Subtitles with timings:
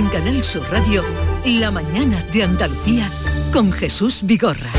[0.00, 1.04] En Canal Sur Radio,
[1.44, 3.10] La mañana de Andalucía
[3.52, 4.70] con Jesús Vigorra.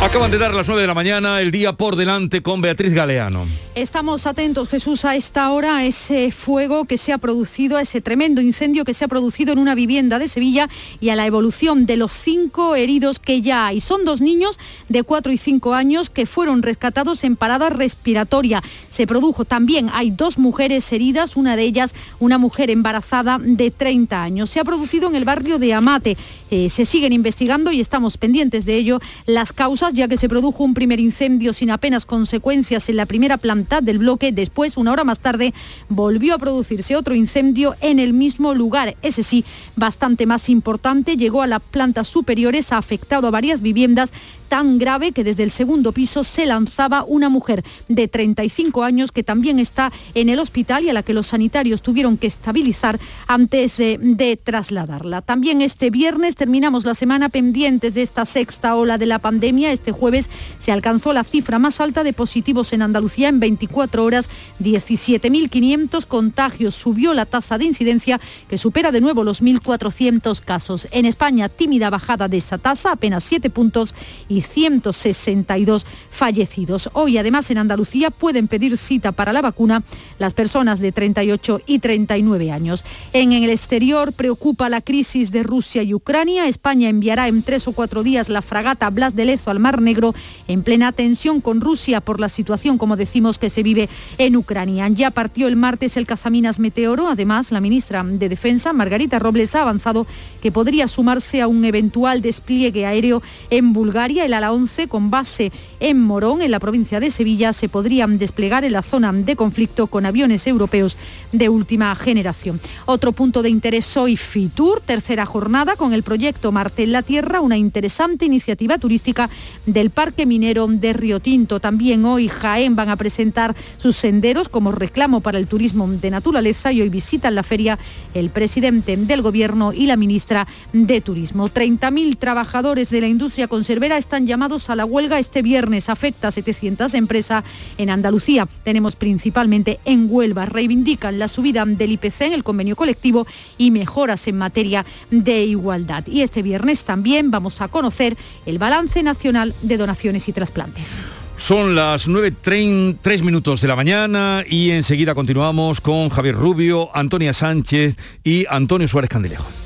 [0.00, 3.65] Acaban de dar las 9 de la mañana, el día por delante con Beatriz Galeano.
[3.76, 8.00] Estamos atentos, Jesús, a esta hora a ese fuego que se ha producido, a ese
[8.00, 11.84] tremendo incendio que se ha producido en una vivienda de Sevilla y a la evolución
[11.84, 13.82] de los cinco heridos que ya hay.
[13.82, 18.62] Son dos niños de 4 y 5 años que fueron rescatados en parada respiratoria.
[18.88, 24.22] Se produjo también, hay dos mujeres heridas, una de ellas una mujer embarazada de 30
[24.22, 24.48] años.
[24.48, 26.16] Se ha producido en el barrio de Amate.
[26.50, 30.64] Eh, se siguen investigando y estamos pendientes de ello las causas, ya que se produjo
[30.64, 34.32] un primer incendio sin apenas consecuencias en la primera planta del bloque.
[34.32, 35.52] Después, una hora más tarde,
[35.88, 38.96] volvió a producirse otro incendio en el mismo lugar.
[39.02, 44.12] Ese sí, bastante más importante, llegó a las plantas superiores, ha afectado a varias viviendas
[44.48, 49.22] tan grave que desde el segundo piso se lanzaba una mujer de 35 años que
[49.22, 53.76] también está en el hospital y a la que los sanitarios tuvieron que estabilizar antes
[53.76, 55.22] de, trasladarla.
[55.22, 59.72] También este viernes terminamos la semana pendientes de esta sexta ola de la pandemia.
[59.72, 64.28] Este jueves se alcanzó la cifra más alta de positivos en Andalucía en 24 horas,
[64.60, 66.74] 17.500 contagios.
[66.74, 70.88] Subió la tasa de incidencia que supera de nuevo los 1.400 casos.
[70.90, 73.94] En España, tímida bajada de esa tasa, apenas 7 puntos
[74.42, 76.90] 162 fallecidos.
[76.92, 79.82] Hoy además en Andalucía pueden pedir cita para la vacuna
[80.18, 82.84] las personas de 38 y 39 años.
[83.12, 86.48] En el exterior preocupa la crisis de Rusia y Ucrania.
[86.48, 90.14] España enviará en tres o cuatro días la fragata Blas de Lezo al Mar Negro
[90.48, 94.88] en plena tensión con Rusia por la situación, como decimos, que se vive en Ucrania.
[94.88, 97.08] Ya partió el martes el Cazaminas Meteoro.
[97.08, 100.06] Además, la ministra de Defensa, Margarita Robles, ha avanzado
[100.42, 105.50] que podría sumarse a un eventual despliegue aéreo en Bulgaria el ala 11 con base
[105.80, 109.86] en Morón, en la provincia de Sevilla, se podrían desplegar en la zona de conflicto
[109.86, 110.96] con aviones europeos
[111.32, 112.60] de última generación.
[112.84, 117.40] Otro punto de interés hoy Fitur, tercera jornada con el proyecto Marte en la Tierra,
[117.40, 119.30] una interesante iniciativa turística
[119.64, 121.60] del Parque Minero de Río Tinto.
[121.60, 126.72] También hoy Jaén van a presentar sus senderos como reclamo para el turismo de naturaleza
[126.72, 127.78] y hoy visitan la feria
[128.14, 131.48] el presidente del Gobierno y la ministra de Turismo.
[131.48, 135.90] 30.000 trabajadores de la industria conservera están llamados a la huelga este viernes.
[135.90, 137.42] Afecta a 700 empresas
[137.76, 138.46] en Andalucía.
[138.62, 140.46] Tenemos principalmente en Huelva.
[140.46, 143.26] Reivindican la subida del IPC en el convenio colectivo
[143.58, 146.06] y mejoras en materia de igualdad.
[146.06, 148.16] Y este viernes también vamos a conocer
[148.46, 151.04] el balance nacional de donaciones y trasplantes.
[151.36, 157.96] Son las 9.3 minutos de la mañana y enseguida continuamos con Javier Rubio, Antonia Sánchez
[158.24, 159.65] y Antonio Suárez Candilejo.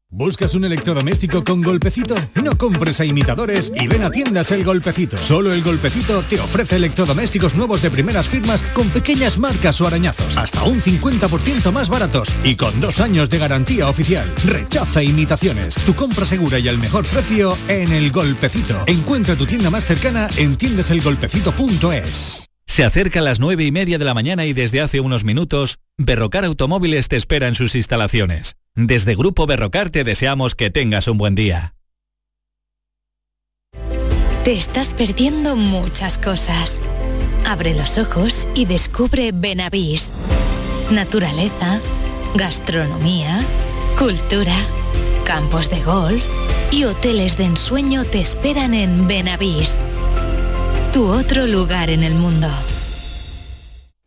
[0.13, 2.15] ¿Buscas un electrodoméstico con golpecito?
[2.43, 5.17] No compres a imitadores y ven a tiendas El Golpecito.
[5.21, 10.35] Solo El Golpecito te ofrece electrodomésticos nuevos de primeras firmas con pequeñas marcas o arañazos,
[10.35, 14.29] hasta un 50% más baratos y con dos años de garantía oficial.
[14.43, 15.75] Rechaza imitaciones.
[15.85, 18.83] Tu compra segura y al mejor precio en El Golpecito.
[18.87, 22.49] Encuentra tu tienda más cercana en tiendaselgolpecito.es.
[22.67, 25.79] Se acerca a las nueve y media de la mañana y desde hace unos minutos,
[25.97, 28.57] Berrocar Automóviles te espera en sus instalaciones.
[28.75, 31.75] Desde Grupo Berrocar te deseamos que tengas un buen día.
[34.45, 36.81] Te estás perdiendo muchas cosas.
[37.45, 40.11] Abre los ojos y descubre Benavís.
[40.89, 41.81] Naturaleza,
[42.35, 43.45] gastronomía,
[43.99, 44.55] cultura,
[45.25, 46.25] campos de golf
[46.71, 49.77] y hoteles de ensueño te esperan en Benavís.
[50.93, 52.47] Tu otro lugar en el mundo.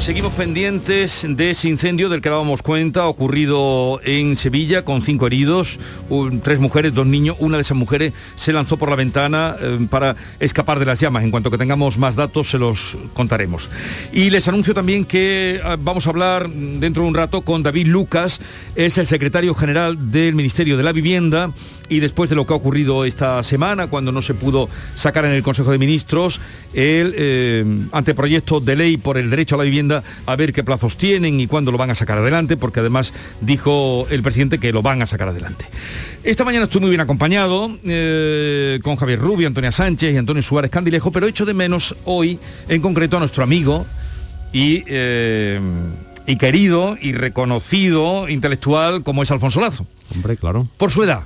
[0.00, 5.78] Seguimos pendientes de ese incendio del que dábamos cuenta, ocurrido en Sevilla con cinco heridos,
[6.42, 7.36] tres mujeres, dos niños.
[7.38, 11.22] Una de esas mujeres se lanzó por la ventana eh, para escapar de las llamas.
[11.22, 13.68] En cuanto que tengamos más datos se los contaremos.
[14.10, 17.88] Y les anuncio también que ah, vamos a hablar dentro de un rato con David
[17.88, 18.40] Lucas,
[18.76, 21.52] es el secretario general del Ministerio de la Vivienda
[21.90, 25.32] y después de lo que ha ocurrido esta semana, cuando no se pudo sacar en
[25.32, 26.40] el Consejo de Ministros
[26.72, 30.96] el eh, anteproyecto de ley por el derecho a la vivienda, a ver qué plazos
[30.96, 34.82] tienen y cuándo lo van a sacar adelante, porque además dijo el presidente que lo
[34.82, 35.66] van a sacar adelante.
[36.22, 40.70] Esta mañana estoy muy bien acompañado eh, con Javier Rubio, Antonia Sánchez y Antonio Suárez
[40.70, 42.38] Candilejo, pero echo de menos hoy,
[42.68, 43.86] en concreto, a nuestro amigo
[44.52, 44.82] y...
[44.86, 45.60] eh,
[46.26, 49.86] y querido y reconocido intelectual como es Alfonso Lazo.
[50.14, 50.68] Hombre, claro.
[50.76, 51.24] Por su edad.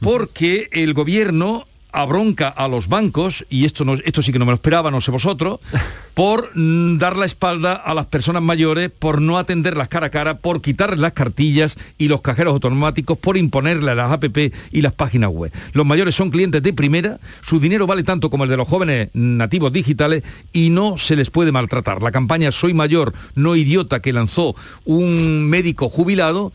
[0.00, 4.50] Porque el gobierno abronca a los bancos, y esto, no, esto sí que no me
[4.50, 5.60] lo esperaba, no sé vosotros,
[6.14, 10.60] por dar la espalda a las personas mayores, por no atenderlas cara a cara, por
[10.60, 15.52] quitarles las cartillas y los cajeros automáticos, por imponerle las APP y las páginas web.
[15.72, 19.10] Los mayores son clientes de primera, su dinero vale tanto como el de los jóvenes
[19.14, 22.02] nativos digitales y no se les puede maltratar.
[22.02, 26.52] La campaña Soy mayor, no idiota que lanzó un médico jubilado,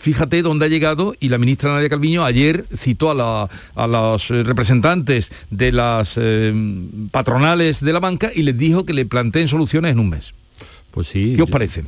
[0.00, 4.30] Fíjate dónde ha llegado y la ministra Nadia Calviño ayer citó a, la- a los
[4.30, 6.54] eh, representantes de las eh,
[7.10, 10.32] patronales de la banca y les dijo que le planteen soluciones en un mes.
[10.90, 11.34] Pues sí.
[11.36, 11.84] ¿Qué os yo- parece?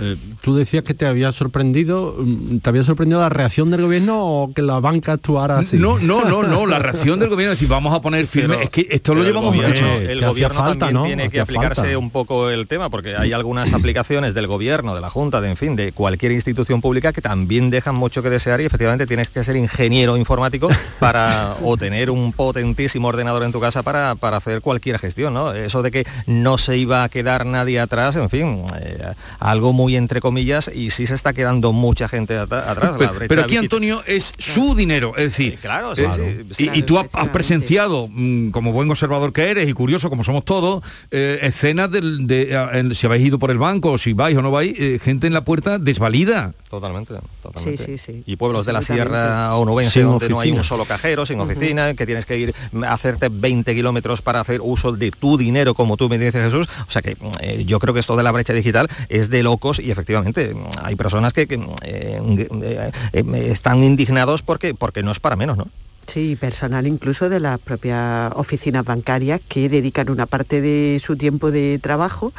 [0.00, 4.24] Eh, tú decías que te había sorprendido, mm, ¿te había sorprendido la reacción del gobierno
[4.24, 5.76] o que la banca actuara así?
[5.76, 8.70] No, no, no, no, la reacción del gobierno es decir, vamos a poner firme, es
[8.70, 10.00] que esto lo llevamos el gobierno, mucho.
[10.00, 11.04] el que hacía gobierno falta, también ¿no?
[11.04, 11.98] tiene que aplicarse falta.
[11.98, 15.56] un poco el tema porque hay algunas aplicaciones del gobierno, de la Junta, de en
[15.58, 19.44] fin, de cualquier institución pública que también dejan mucho que desear y efectivamente tienes que
[19.44, 24.62] ser ingeniero informático para o tener un potentísimo ordenador en tu casa para, para hacer
[24.62, 25.52] cualquier gestión, ¿no?
[25.52, 29.81] Eso de que no se iba a quedar nadie atrás, en fin, eh, algo muy
[29.90, 32.76] entre comillas y sí se está quedando mucha gente atrás.
[32.78, 33.56] la Pero, brecha pero aquí.
[33.56, 37.28] Antonio es su dinero, es decir, claro, sí, eh, sí, y, y tú has, has
[37.28, 42.68] presenciado, mm, como buen observador que eres y curioso como somos todos, eh, escenas de,
[42.72, 45.26] en- si habéis ido por el banco, o si vais o no vais, eh, gente
[45.26, 46.52] en la puerta desvalida.
[46.70, 47.84] Totalmente, totalmente.
[47.84, 48.22] Sí, sí, sí.
[48.26, 48.82] Y pueblos de la.
[48.82, 50.60] Sierra onubense Sin donde no hay oficina.
[50.60, 52.54] un solo cajero, sin oficina, que tienes que ir
[52.84, 56.66] a hacerte 20 kilómetros para hacer uso de tu dinero, como tú me dices Jesús.
[56.88, 59.71] O sea que eh, yo creo que esto de la brecha digital es de locos
[59.78, 61.48] y efectivamente hay personas que, eh,
[61.82, 65.68] eh, eh, están indignados porque, porque no es para menos, ¿no?
[66.06, 71.50] Sí, personal incluso de las propias oficinas bancarias que dedican una parte de su tiempo
[71.50, 72.32] de trabajo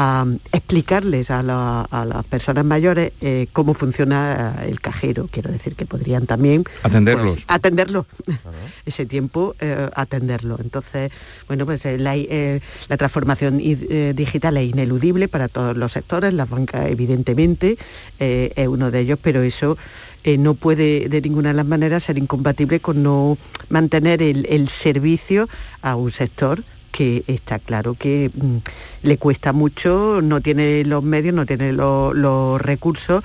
[0.00, 5.28] a mm, explicarles a, la- a las personas mayores eh, cómo funciona eh, el cajero.
[5.30, 7.30] Quiero decir que podrían también Atenderlos.
[7.32, 8.06] pues, atenderlo,
[8.86, 10.56] ese tiempo eh, atenderlo.
[10.62, 11.10] Entonces,
[11.48, 15.90] bueno, pues eh, la, eh, la transformación i- eh, digital es ineludible para todos los
[15.92, 17.76] sectores, la banca evidentemente
[18.20, 19.76] eh, es uno de ellos, pero eso
[20.22, 23.36] eh, no puede de ninguna de las maneras ser incompatible con no
[23.68, 25.48] mantener el, el servicio
[25.82, 28.56] a un sector que está claro que mm,
[29.02, 33.22] le cuesta mucho, no tiene los medios, no tiene lo- los recursos,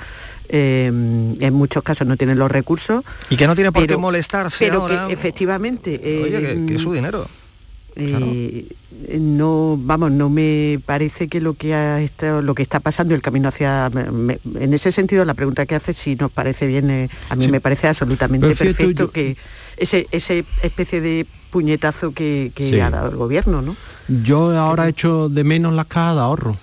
[0.50, 3.03] eh, en muchos casos no tiene los recursos.
[3.29, 5.08] Y que no tiene por qué pero- molestarse pero ahora.
[5.08, 5.96] que efectivamente...
[5.96, 7.27] Oye, que, eh, que es su dinero.
[7.96, 8.65] eh,
[9.20, 13.22] no vamos no me parece que lo que ha estado, lo que está pasando el
[13.22, 17.10] camino hacia me- en ese sentido la pregunta que hace si nos parece bien eh,
[17.29, 17.51] a mí Sí.
[17.51, 19.38] me parece absolutamente perfecto yo- que
[19.77, 22.79] ese ese especie de puñetazo que, que Sí.
[22.81, 23.75] ha dado el gobierno no
[24.25, 26.57] Yo ahora echo de menos las cajas de ahorro.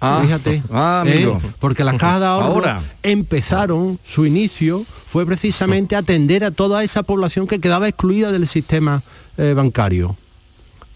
[0.00, 0.62] Ah, Fíjate.
[0.70, 1.32] ah, ¿eh?
[1.58, 2.82] Porque las cajas de ahorro Ahora.
[3.02, 9.02] empezaron, su inicio fue precisamente atender a toda esa población que quedaba excluida del sistema
[9.38, 10.16] eh, bancario.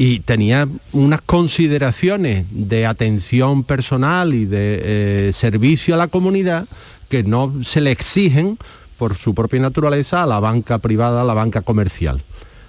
[0.01, 6.67] Y tenía unas consideraciones de atención personal y de eh, servicio a la comunidad
[7.09, 8.59] que no se le exigen
[8.99, 12.21] por su propia naturaleza a la banca privada, a la banca comercial.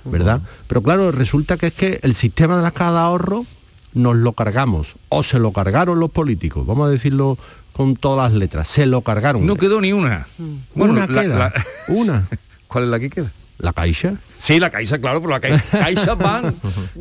[0.05, 0.41] ¿Verdad?
[0.67, 3.45] Pero claro, resulta que es que el sistema de las cajas de ahorro
[3.93, 7.37] nos lo cargamos, o se lo cargaron los políticos, vamos a decirlo
[7.73, 9.45] con todas las letras, se lo cargaron.
[9.45, 10.27] No quedó ni una.
[10.75, 11.53] una la- queda, la-
[11.87, 12.27] una.
[12.67, 13.31] ¿Cuál es la que queda?
[13.57, 14.13] La Caixa.
[14.39, 16.55] Sí, la Caixa, claro, pero la Caixa, Caixa Bank.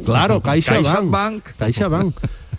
[0.05, 1.11] Claro, Caixa, Caixa Bank.
[1.11, 1.45] Bank.
[1.59, 2.15] Caixa Bank.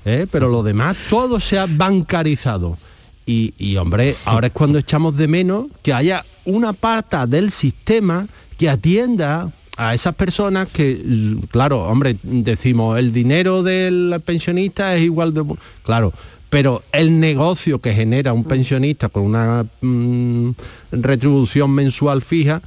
[0.05, 0.25] ¿eh?
[0.31, 2.77] pero lo demás todo se ha bancarizado.
[3.25, 8.25] Y, y, hombre, ahora es cuando echamos de menos que haya una pata del sistema
[8.57, 15.33] que atienda a esas personas que, claro, hombre, decimos, el dinero del pensionista es igual
[15.33, 15.45] de...
[15.83, 16.11] Claro,
[16.49, 20.49] pero el negocio que genera un pensionista con una mm,
[20.91, 22.61] retribución mensual fija,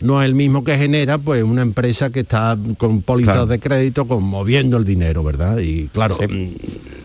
[0.00, 4.08] no es el mismo que genera pues una empresa que está con pólizas de crédito
[4.08, 5.58] con, moviendo el dinero, ¿verdad?
[5.58, 6.48] Y claro, mm,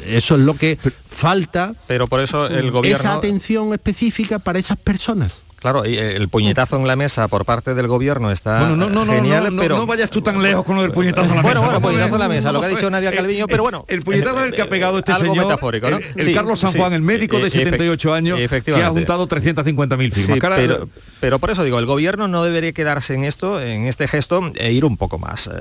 [0.08, 0.78] eso es lo que
[1.10, 1.76] falta.
[1.88, 2.98] Pero por eso el gobierno...
[2.98, 5.44] Esa atención específica para esas personas.
[5.62, 9.06] Claro, y el puñetazo en la mesa por parte del gobierno está bueno, no, no,
[9.06, 11.60] genial, no, pero no vayas tú tan lejos con el puñetazo en la mesa.
[11.60, 13.86] Bueno, bueno, puñetazo en la mesa, lo que ha dicho Nadia Calviño, pero bueno.
[13.88, 16.00] El, puñetazo es el que ha pegado este algo señor, metafórico, ¿no?
[16.16, 20.40] el, Carlos San Juan, el médico de 78 años, que ha juntado 350.000 firmas.
[20.40, 20.90] Cara, pero,
[21.20, 24.72] pero, por eso digo, el gobierno no debería quedarse en esto, en este gesto, e
[24.72, 25.46] ir un poco más.
[25.46, 25.52] Eh,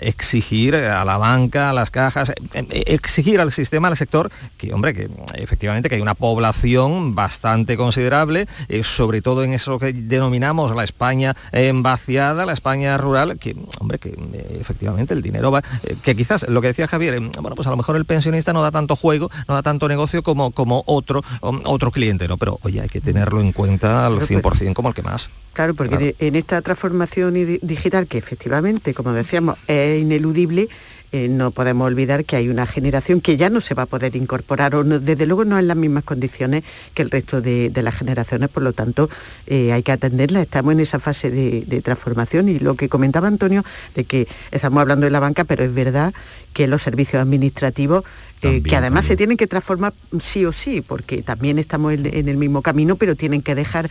[0.00, 4.92] exigir a la banca, a las cajas, eh, exigir al sistema, al sector, que hombre,
[4.92, 10.74] que efectivamente que hay una población bastante considerable, eh, sobre todo en eso que denominamos
[10.74, 11.34] la España
[11.74, 16.48] vaciada, la España rural, que, hombre, que eh, efectivamente el dinero va, eh, que quizás
[16.48, 18.96] lo que decía Javier, eh, bueno, pues a lo mejor el pensionista no da tanto
[18.96, 22.36] juego, no da tanto negocio como, como otro, otro cliente, ¿no?
[22.36, 25.30] Pero oye, hay que tenerlo en cuenta al 100% como el que más.
[25.52, 30.68] Claro, porque en esta transformación digital, que efectivamente, como decíamos, es ineludible,
[31.12, 34.16] eh, no podemos olvidar que hay una generación que ya no se va a poder
[34.16, 38.48] incorporar, o desde luego no en las mismas condiciones que el resto de, las generaciones,
[38.48, 39.08] por lo tanto
[39.46, 43.64] eh, hay que atenderla, estamos en esa fase de, transformación y lo que comentaba Antonio,
[43.94, 46.12] de que estamos hablando de la banca, pero es verdad
[46.52, 48.02] que los servicios administrativos
[48.42, 52.36] eh, que además se tienen que transformar sí o sí, porque también estamos en, el
[52.36, 53.90] mismo camino, pero tienen que dejar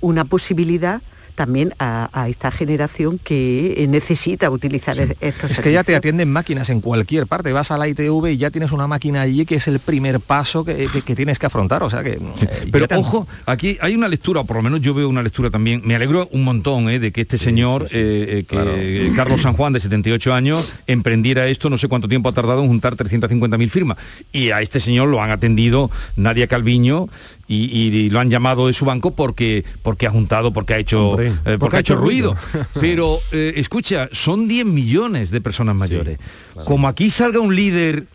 [0.00, 1.02] una posibilidad
[1.36, 6.80] también a, esta generación que necesita utilizar estos Es que ya te atienden máquinas en
[6.80, 9.78] cualquier parte, vas a la ITV y ya tienes una máquina allí que es el
[9.78, 12.12] primer paso que, tienes que afrontar, o sea que...
[12.12, 15.50] Eh, Pero ojo, aquí hay una lectura, o por lo menos yo veo una lectura
[15.50, 19.74] también, me alegro un montón eh, de que este señor, eh, que Carlos San Juan,
[19.74, 23.98] de 78 años, emprendiera esto, no sé cuánto tiempo ha tardado en juntar 350.000 firmas,
[24.32, 27.08] y a este señor lo han atendido Nadia Calviño,
[27.48, 31.32] y, lo han llamado de su banco porque, porque ha juntado, porque ha hecho, eh,
[31.58, 32.36] porque, ha hecho ruido.
[32.80, 36.18] Pero eh, escucha, son 10 millones de personas mayores.
[36.64, 38.06] Como aquí salga un líder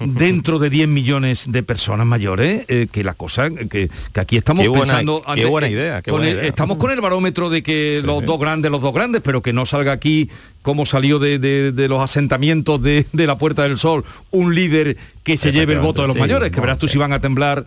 [0.00, 5.22] dentro de 10 millones de personas mayores, eh, que la cosa, que, aquí estamos pensando...
[5.34, 6.02] Qué buena idea,
[6.42, 9.66] Estamos con el barómetro de que los dos grandes, los dos grandes, pero que no
[9.66, 10.30] salga aquí
[10.62, 15.74] como salió de, los asentamientos de, la Puerta del Sol un líder que se lleve
[15.74, 17.66] el voto de los mayores, que verás tú si van a temblar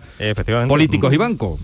[0.68, 1.60] políticos y bancos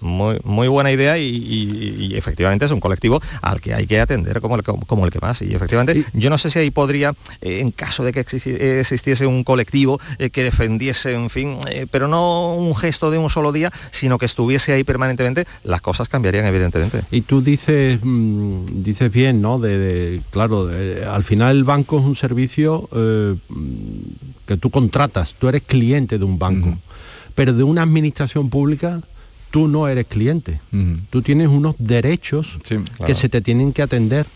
[0.00, 4.56] muy, muy buena idea y, efectivamente es un colectivo al que hay que atender como
[4.56, 5.42] el, como el que más.
[5.42, 9.44] Y efectivamente, yo no sé si ahí podría, eh, en caso de que existiese un
[9.44, 13.72] colectivo eh, que defendiese, en fin, eh, pero no un gesto de un solo día,
[13.90, 17.02] sino que estuviese ahí permanentemente, las cosas cambiarían evidentemente.
[17.10, 19.58] Y tú dices, mm, dices bien, ¿no?
[19.58, 22.88] De, claro, al final el banco es un servicio
[24.46, 26.76] que tú contratas, tú eres cliente de un banco.
[27.34, 29.02] Pero de una administración pública
[29.50, 30.60] tú no eres cliente.
[31.10, 32.48] Tú tienes unos derechos
[33.06, 34.26] que se te tienen que atender.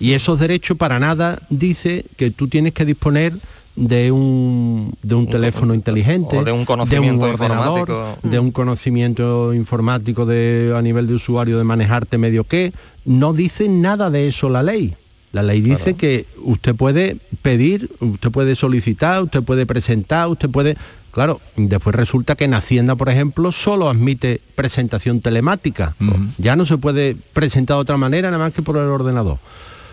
[0.00, 3.34] Y esos derechos para nada dice que tú tienes que disponer
[3.76, 8.16] de un, de un teléfono inteligente, de un conocimiento informático.
[8.22, 12.72] de un conocimiento informático de, a nivel de usuario de manejarte medio qué.
[13.04, 14.94] No dice nada de eso la ley.
[15.34, 20.76] La ley dice que usted puede pedir, usted puede solicitar, usted puede presentar, usted puede
[21.10, 25.94] Claro, después resulta que en Hacienda, por ejemplo, solo admite presentación telemática.
[26.38, 29.38] Ya no se puede presentar de otra manera, nada más que por el ordenador.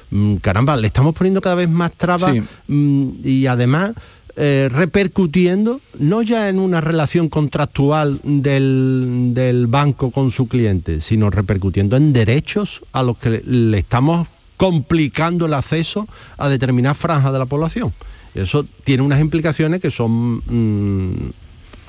[0.09, 2.33] Mm, caramba, le estamos poniendo cada vez más trabas
[2.67, 3.91] mm, y además
[4.35, 11.29] eh, repercutiendo no ya en una relación contractual del, del, banco con su cliente, sino
[11.29, 14.27] repercutiendo en derechos a los que le estamos
[14.61, 17.91] complicando el acceso a determinadas franjas de la población.
[18.35, 21.31] Eso tiene unas implicaciones que son, mm,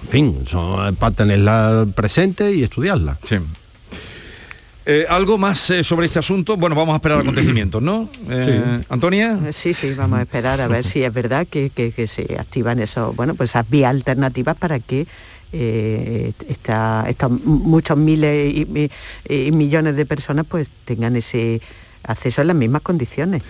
[0.04, 3.18] en fin, son para tenerla presente y estudiarla.
[3.24, 3.36] Sí.
[4.86, 6.56] Eh, ¿Algo más eh, sobre este asunto?
[6.56, 8.08] Bueno, vamos a esperar acontecimientos, ¿no?
[8.30, 9.38] Eh, ¿Antonia?
[9.52, 11.70] Sí, sí, vamos a esperar a ver si es verdad que,
[12.06, 15.06] se activan esos, bueno, pues esas vías alternativas para que
[15.52, 18.66] estos muchos miles
[19.28, 21.60] y, millones de personas pues tengan ese
[22.04, 23.42] acceso en las mismas condiciones.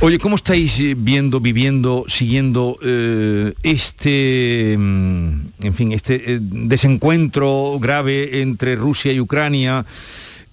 [0.00, 7.78] Oye, ¿cómo estáis eh, viendo, viviendo, siguiendo eh, este, mm, en fin, este eh, desencuentro
[7.80, 9.84] grave entre Rusia y Ucrania?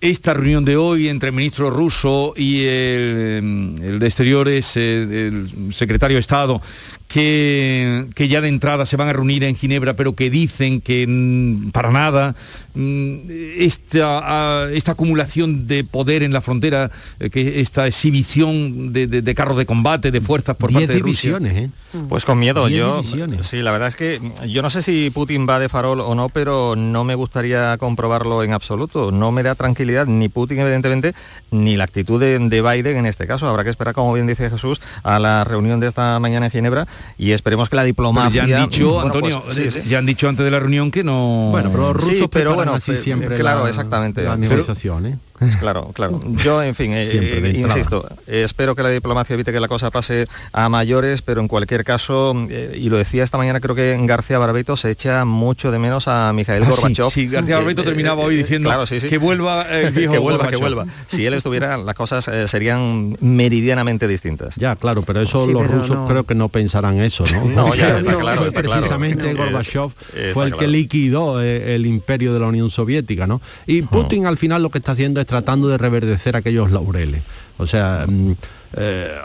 [0.01, 6.15] Esta reunión de hoy entre el ministro ruso y el, mm, de Exteriores, el secretario
[6.15, 6.61] de Estado,
[7.09, 11.07] que, que, ya de entrada se van a reunir en Ginebra, pero que dicen que
[11.07, 12.35] mm, para nada
[12.75, 13.15] mm,
[13.57, 19.35] esta, esta, acumulación de poder en la frontera, eh, que esta exhibición de, de, de,
[19.35, 21.39] carros de combate, de fuerzas por parte de Rusia.
[21.43, 21.69] ¿eh?
[22.07, 23.01] Pues con miedo, yo
[23.41, 26.29] sí, la verdad es que yo no sé si Putin va de farol o no,
[26.29, 29.11] pero no me gustaría comprobarlo en absoluto.
[29.11, 31.15] No me da tranquilidad ni Putin, evidentemente,
[31.49, 33.47] ni la actitud de, de Biden en este caso.
[33.47, 36.85] Habrá que esperar, como bien dice Jesús, a la reunión de esta mañana en Ginebra
[37.17, 38.43] y esperemos que la diplomacia...
[38.43, 39.81] Pero ya han dicho, bueno, Antonio, pues, sí, sí.
[39.87, 41.49] ya han dicho antes de la reunión que no...
[41.51, 44.23] Bueno, pero los rusos sí, pero bueno, así pues, siempre claro, la, exactamente.
[44.23, 45.17] la negociación, ¿eh?
[45.59, 46.19] Claro, claro.
[46.43, 49.89] Yo, en fin, eh, eh, insisto, eh, espero que la diplomacia evite que la cosa
[49.91, 53.93] pase a mayores, pero en cualquier caso, eh, y lo decía esta mañana, creo que
[53.93, 57.09] en García Barbeito se echa mucho de menos a Mikhail Ah, Gorbachev.
[57.09, 59.09] Sí, sí, García Barbeito terminaba hoy diciendo claro, sí, sí.
[59.09, 60.59] que vuelva el viejo que vuelva, Gorbachev.
[60.59, 60.85] que vuelva.
[61.07, 64.55] Si él estuviera, las cosas eh, serían meridianamente distintas.
[64.55, 66.07] Ya, claro, pero eso Sí, los pero rusos no.
[66.07, 67.45] creo que no pensarán eso, ¿no?
[67.45, 68.73] No, ya, está claro, está claro.
[68.75, 69.89] precisamente Eh, Gorbachev
[70.33, 70.71] fue el que claro.
[70.71, 73.41] liquidó eh, el imperio de la Unión Soviética, ¿no?
[73.65, 77.23] Y Putin al final lo que está haciendo es tratando de reverdecer aquellos laureles.
[77.57, 78.31] O sea, mm,
[78.77, 79.15] eh,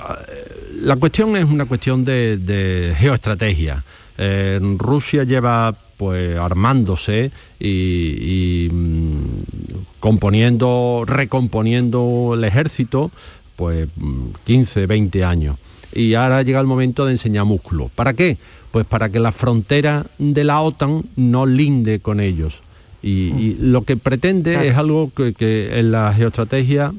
[0.83, 3.83] la cuestión es una cuestión de, geoestrategia.
[4.79, 9.25] Rusia lleva pues armándose y, y, mm,
[10.01, 13.11] componiendo, recomponiendo el ejército
[13.57, 15.57] pues mm, 15, 20 años.
[15.93, 17.91] Y ahora llega el momento de enseñar músculo.
[17.95, 18.37] ¿Para qué?
[18.73, 22.55] Pues para que la frontera de la OTAN no linde con ellos.
[23.07, 26.93] Y, y lo que pretende es algo que, que en la geoestrategia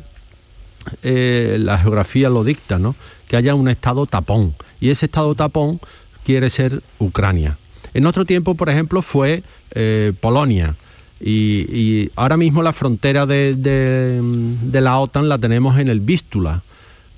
[1.03, 2.95] eh, la geografía lo dicta, ¿no?
[3.27, 4.53] Que haya un estado tapón.
[4.79, 5.79] Y ese estado tapón
[6.23, 7.57] quiere ser Ucrania.
[7.93, 9.41] En otro tiempo, por ejemplo, fue
[9.73, 10.75] eh, Polonia.
[11.19, 16.01] Y, y ahora mismo la frontera de, de- de la OTAN la tenemos en el
[16.01, 16.61] Vístula.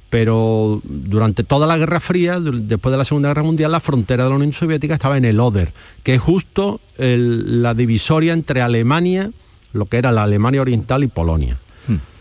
[0.10, 4.30] Pero durante toda la Guerra Fría, después de la Segunda Guerra Mundial, la frontera de
[4.30, 9.32] la Unión Soviética estaba en el Oder, que es justo el- la divisoria entre Alemania,
[9.74, 11.58] lo que era la Alemania Oriental y Polonia.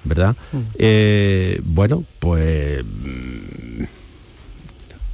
[0.09, 0.37] ¿verdad?
[0.79, 3.83] Eh, bueno, pues mm,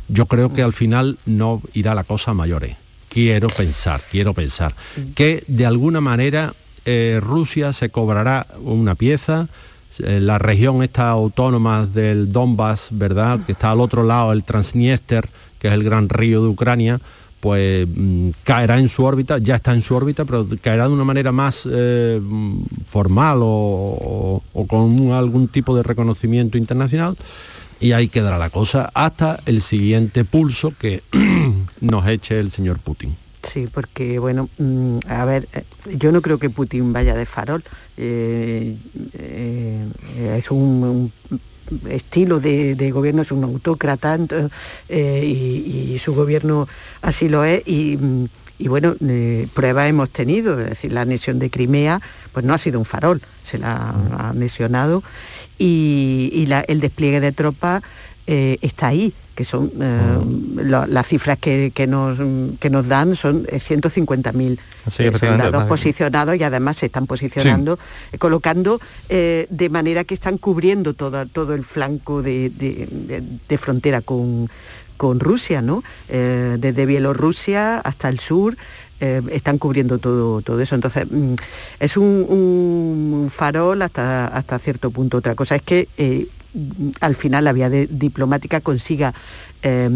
[0.09, 2.77] yo creo que al final no irá la cosa a mayores.
[3.09, 4.75] Quiero pensar, quiero pensar
[5.15, 6.53] que de alguna manera
[6.85, 9.49] eh, Rusia se cobrará una pieza,
[9.99, 13.41] la región esta autónoma del Donbass, ¿verdad?
[13.45, 15.29] Que está al otro lado, el Transniester,
[15.59, 17.01] que es el gran río de Ucrania,
[17.43, 21.03] pues mm, caerá en su órbita, ya está en su órbita, pero caerá de una
[21.03, 22.21] manera más eh,
[22.89, 27.17] formal o, con algún tipo de reconocimiento internacional
[27.81, 31.03] y ahí quedará la cosa hasta el siguiente pulso que
[31.81, 33.17] nos eche el señor Putin.
[33.43, 35.65] Sí, porque bueno, mm, a ver, eh,
[35.97, 37.63] yo no creo que Putin vaya de farol.
[37.97, 38.77] Eh,
[39.15, 39.87] eh,
[40.39, 41.13] es un,
[41.89, 44.19] estilo de, gobierno, es un autócrata
[44.89, 46.69] y, su gobierno
[47.03, 47.63] así lo es.
[47.67, 47.99] Y,
[48.69, 52.01] bueno, eh, pruebas hemos tenido, es decir, la anexión de Crimea,
[52.33, 55.03] pues no ha sido un farol, se la ha anexionado
[55.59, 57.83] y, el despliegue de tropas
[58.27, 62.19] está ahí, que son eh, lo- las cifras que, que nos,
[62.61, 67.79] que nos dan son eh, 150.000 Sí, eh, soldados posicionados y además se están posicionando,
[68.13, 73.23] eh, colocando eh, de manera que están cubriendo toda, todo el flanco de, de- de-
[73.49, 74.49] de frontera con,
[74.97, 75.83] con Rusia, ¿no?
[76.09, 78.57] Eh, desde Bielorrusia hasta el sur.
[79.01, 80.77] eh, están cubriendo todo, todo eso.
[80.77, 81.35] Entonces, mm,
[81.81, 85.17] es un, un farol hasta, hasta cierto punto.
[85.17, 86.29] Otra cosa es que eh,
[87.01, 89.15] al final la vía de- diplomática consiga
[89.63, 89.89] eh,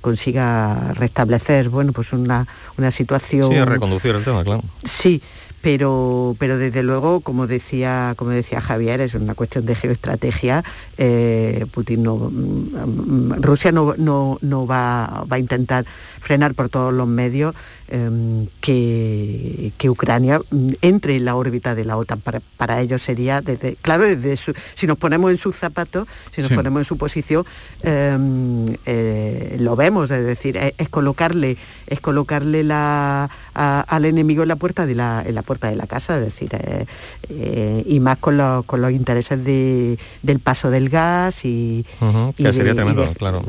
[0.00, 2.46] consiga restablecer bueno pues una,
[2.78, 4.62] una situación Sí, reconducir el tema, claro.
[4.84, 5.20] Sí,
[5.62, 10.62] pero, pero desde luego, como decía, como decía Javier, es una cuestión de geoestrategia.
[10.98, 15.86] eh, Putin no, mm, mm, Rusia no, no, no va, va a intentar
[16.20, 17.54] frenar por todos los medios
[17.88, 22.20] em, que, que Ucrania mm, entre en la órbita de la OTAN.
[22.20, 26.40] Para, para ellos sería, desde, claro, desde su- si nos ponemos en sus zapatos, si
[26.40, 26.54] nos Sí.
[26.56, 27.44] ponemos en su posición,
[27.82, 34.42] em, eh, lo vemos, es decir, es, es colocarle, es colocarle la, a- al enemigo
[34.42, 36.86] en la puerta de la, en la puerta de la casa, es decir, eh,
[37.28, 42.32] eh, y más con los, con los intereses de- del paso del gas y, y
[42.34, 43.42] que de- sería y tremendo, de- claro.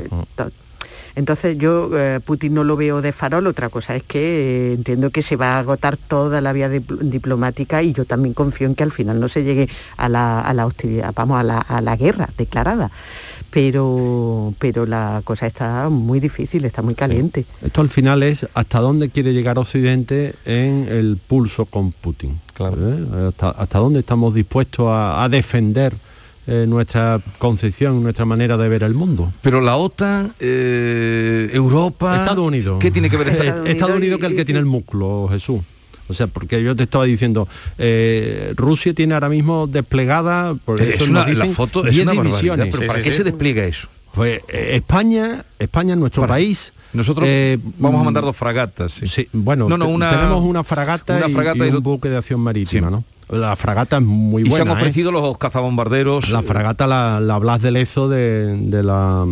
[1.16, 5.10] Entonces yo eh, Putin no lo veo de farol, otra cosa es que eh, entiendo
[5.10, 8.76] que se va a agotar toda la vía dipl- diplomática y yo también confío en
[8.76, 11.82] que al final no se llegue a la, a la hostilidad, vamos, a la, a
[11.82, 12.92] la guerra declarada.
[13.52, 17.46] Pero, pero la cosa está muy difícil, está muy caliente.
[17.62, 22.32] Esto al final es hasta dónde quiere llegar Occidente en el pulso con Putin.
[22.60, 23.30] ¿eh?
[23.30, 25.94] Hasta, hasta dónde estamos dispuestos a, a defender
[26.48, 29.32] eh, nuestra concepción, nuestra manera de ver el mundo.
[29.42, 32.18] Pero la OTAN, eh, Europa...
[32.20, 32.78] Estados Unidos.
[32.80, 33.70] ¿Qué tiene que ver Estados Unidos?
[33.70, 35.62] Estados Unidos que es el que tiene el músculo, Jesús.
[36.08, 37.48] O sea, porque yo te estaba diciendo,
[37.80, 42.04] eh, Rusia tiene ahora mismo desplegada, por es eso una, dicen, la foto es 10
[42.04, 42.68] una divisiones.
[42.68, 43.18] pero Sí, ¿para sí, qué sí.
[43.18, 43.88] se despliega eso?
[44.14, 46.72] Pues eh, España, España, nuestro Para- país.
[46.94, 48.94] Nosotros eh, vamos a mm, mandar dos fragatas.
[48.94, 49.08] Sí.
[49.08, 52.08] Sí, bueno, No, no, una- tenemos una fragata, una y- fragata y, y un buque
[52.08, 53.04] de acción marítima, ¿no?
[53.30, 54.56] La fragata es muy y buena.
[54.56, 54.80] se han ¿eh?
[54.80, 56.30] ofrecido los cazabombarderos.
[56.30, 59.26] La fragata, la, la Blas de Lezo de, de la,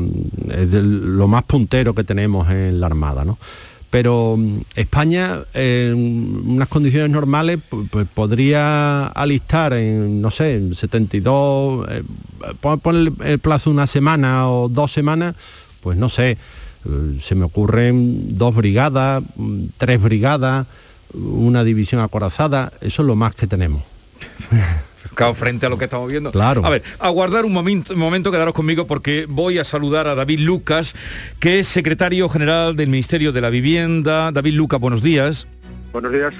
[0.49, 3.37] es de lo más puntero que tenemos en la Armada, ¿no?
[3.91, 10.73] Pero mm, España, en unas condiciones normales, pu- pues, podría alistar en, no sé, en
[10.73, 12.03] 72, eh,
[12.59, 15.35] pon, pon el, el plazo una semana o dos semanas,
[15.81, 16.37] pues no sé, eh,
[17.21, 20.65] se me ocurren dos brigadas, mm, tres brigadas,
[21.13, 23.83] una división acorazada, eso es lo más que tenemos.
[25.15, 26.31] Claro, frente a lo que estamos viendo.
[26.31, 26.65] Claro.
[26.65, 30.39] A ver, aguardar un momento, un momento, quedaros conmigo porque voy a saludar a David
[30.39, 30.95] Lucas,
[31.39, 34.31] que es secretario general del Ministerio de la Vivienda.
[34.31, 35.45] David Lucas, buenos días.
[35.91, 36.33] Buenos días.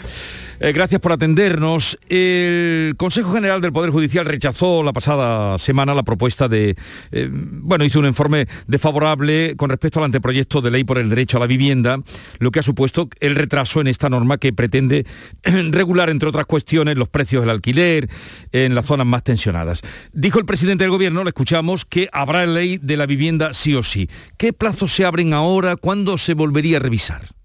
[0.60, 1.98] Eh, gracias por atendernos.
[2.10, 6.76] El Consejo General del Poder Judicial rechazó la pasada semana la propuesta de,
[7.12, 11.38] eh, bueno, hizo un informe desfavorable con respecto al anteproyecto de ley por el derecho
[11.38, 12.00] a la vivienda,
[12.40, 15.06] lo que ha supuesto el retraso en esta norma que pretende
[15.44, 18.10] regular, entre otras cuestiones, los precios del alquiler
[18.52, 19.82] en las zonas más tensionadas.
[20.12, 23.84] Dijo el presidente del Gobierno, le escuchamos, que habrá ley de la vivienda sí o
[23.84, 24.10] sí.
[24.38, 25.76] ¿Qué plazos se abren ahora?
[25.76, 27.43] ¿Cuándo se volvería a revisar?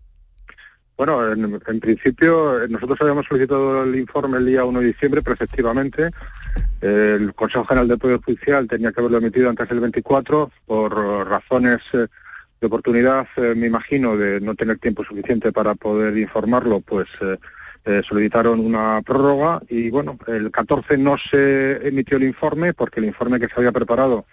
[0.99, 5.35] Bueno, en, principio eh, nosotros habíamos solicitado el informe el día 1 de diciembre, pero
[5.35, 6.11] efectivamente
[6.81, 11.79] el Consejo General del Poder Judicial tenía que haberlo emitido antes del 24 por razones
[11.93, 12.09] eh,
[12.61, 17.07] de oportunidad, eh, me imagino, de no tener tiempo suficiente para poder informarlo, pues
[18.07, 23.41] solicitaron una prórroga y bueno, el 14 no se emitió el informe porque el informe
[23.41, 24.27] que se había preparado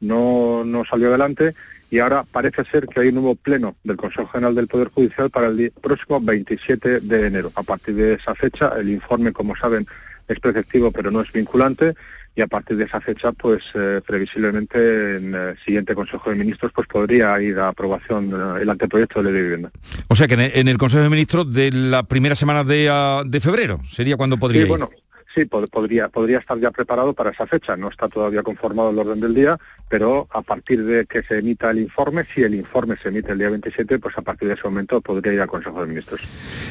[0.00, 1.54] no, no salió adelante
[1.90, 5.30] y ahora parece ser que hay un nuevo pleno del Consejo General del Poder Judicial
[5.30, 7.52] para el próximo 27 de enero.
[7.54, 9.86] A partir de esa fecha, el informe, como saben,
[10.28, 11.94] es preceptivo pero no es vinculante
[12.34, 16.70] y a partir de esa fecha, pues eh, previsiblemente en el siguiente Consejo de Ministros
[16.74, 19.70] pues podría ir a aprobación eh, el anteproyecto de ley de vivienda.
[20.08, 23.40] O sea que en el, Consejo de Ministros de la primera semana de, ah, de
[23.40, 24.68] febrero sería cuando podría Sí, ir.
[24.68, 24.90] bueno,
[25.36, 26.06] sí, pod- podría,
[26.38, 27.76] estar ya preparado para esa fecha.
[27.76, 31.70] No está todavía conformado el orden del día, pero a partir de que se emita
[31.70, 34.64] el informe, si el informe se emite el día 27, pues a partir de ese
[34.64, 36.20] momento podría ir al Consejo de Ministros.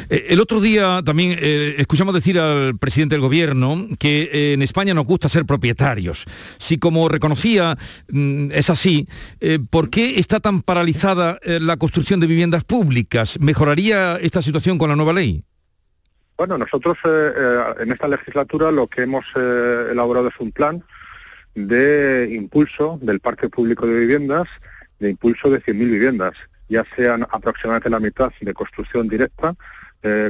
[0.10, 4.62] Eh, El otro día también eh, escuchamos decir al presidente del gobierno que eh, en
[4.64, 6.26] España nos gusta ser propietarios.
[6.58, 7.78] Si como reconocía
[8.10, 9.08] mm, es así,
[9.70, 13.38] ¿por qué está tan paralizada la construcción de viviendas públicas?
[13.40, 15.44] ¿Mejoraría esta situación con la nueva ley?
[16.38, 20.84] Bueno, nosotros eh, eh, en esta legislatura lo que hemos eh, elaborado es un plan
[21.54, 24.48] de impulso del parque público de viviendas,
[25.00, 26.34] de impulso de 100.000 viviendas,
[26.68, 29.56] ya sean aproximadamente la mitad de construcción directa,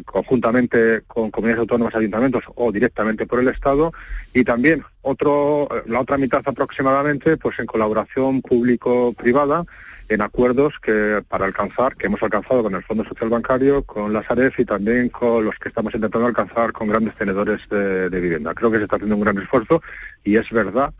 [0.06, 3.92] conjuntamente con comunidades autónomas, ayuntamientos o directamente por el Estado,
[4.34, 9.66] y también otro, la otra mitad aproximadamente, pues en colaboración público-privada,
[10.08, 14.24] en acuerdos que para alcanzar, que hemos alcanzado con el Fondo Social Bancario, con la
[14.24, 18.54] Saref y también con los que estamos intentando alcanzar con grandes tenedores de, vivienda.
[18.54, 19.82] Creo que se está haciendo un gran esfuerzo
[20.24, 20.94] y es verdad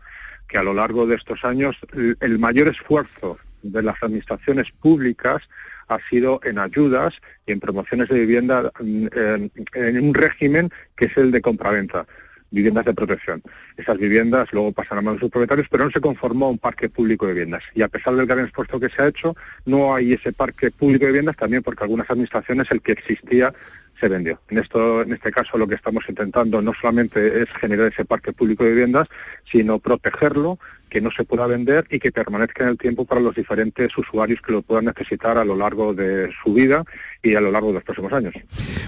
[0.48, 1.76] que a lo largo de estos años
[2.20, 5.42] el, mayor esfuerzo de las administraciones públicas
[5.88, 7.14] ha sido en ayudas
[7.46, 9.06] y en promociones de vivienda mm,
[9.74, 12.06] en un régimen que es el de compraventa
[12.56, 13.42] viviendas de protección.
[13.76, 16.88] Esas viviendas luego pasan a manos de sus propietarios, pero no se conformó un parque
[16.88, 17.62] público de viviendas.
[17.74, 21.04] Y a pesar del gran esfuerzo que se ha hecho, no hay ese parque público
[21.04, 23.52] de viviendas también porque algunas administraciones el que existía
[23.98, 24.40] se vendió.
[24.48, 28.32] En esto, en este caso, lo que estamos intentando no solamente es generar ese parque
[28.32, 29.08] público de viviendas,
[29.50, 33.34] sino protegerlo, que no se pueda vender y que permanezca en el tiempo para los
[33.34, 36.84] diferentes usuarios que lo puedan necesitar a lo largo de su vida
[37.22, 38.34] y a lo largo de los próximos años.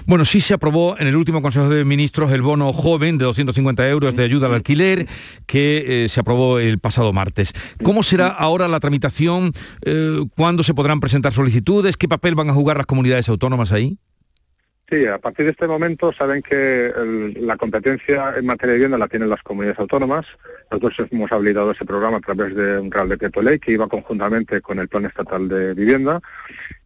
[0.05, 3.87] Bueno, sí se aprobó en el último Consejo de Ministros el bono joven de 250
[3.89, 5.07] euros de ayuda al alquiler
[5.45, 7.53] que eh, se aprobó el pasado martes.
[7.83, 9.51] ¿Cómo será ahora la tramitación?
[9.81, 11.97] Eh, ¿Cuándo se podrán presentar solicitudes?
[11.97, 13.97] ¿Qué papel van a jugar las comunidades autónomas ahí?
[14.89, 16.91] Sí, a partir de este momento saben que
[17.39, 20.25] la competencia en materia de vivienda la tienen las comunidades autónomas.
[20.71, 24.61] Nosotros hemos habilitado ese programa a través de un Real Decreto Ley que iba conjuntamente
[24.61, 26.19] con el Plan Estatal de Vivienda.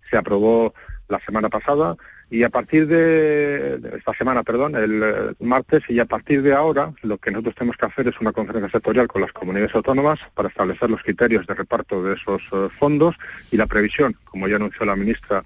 [0.09, 0.73] Se aprobó
[1.07, 1.95] la semana pasada
[2.29, 7.17] y a partir de, esta semana, perdón, el martes y a partir de ahora lo
[7.17, 10.89] que nosotros tenemos que hacer es una conferencia sectorial con las comunidades autónomas para establecer
[10.89, 13.15] los criterios de reparto de esos eh, fondos
[13.51, 15.45] y la previsión, como ya anunció la ministra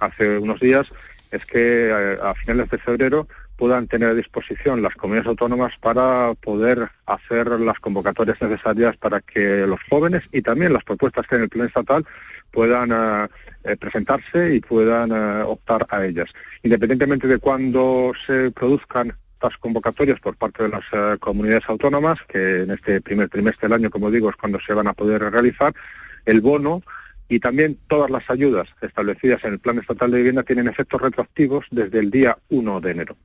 [0.00, 0.90] hace unos días,
[1.30, 6.34] es que eh, a finales de febrero puedan tener a disposición las comunidades autónomas para
[6.34, 11.38] poder hacer las convocatorias necesarias para que los jóvenes y también las propuestas que hay
[11.38, 12.06] en el plan estatal
[12.52, 13.28] puedan eh,
[13.64, 15.12] eh, presentarse y puedan
[15.42, 16.30] optar a ellas.
[16.62, 22.72] Independientemente de cuándo se produzcan estas convocatorias por parte de las comunidades autónomas, que en
[22.72, 25.72] este primer trimestre del año, como digo, es cuando se van a poder realizar,
[26.26, 26.82] el bono
[27.28, 31.66] y también todas las ayudas establecidas en el Plan Estatal de Vivienda tienen efectos retroactivos
[31.70, 33.16] desde el día 1 de enero.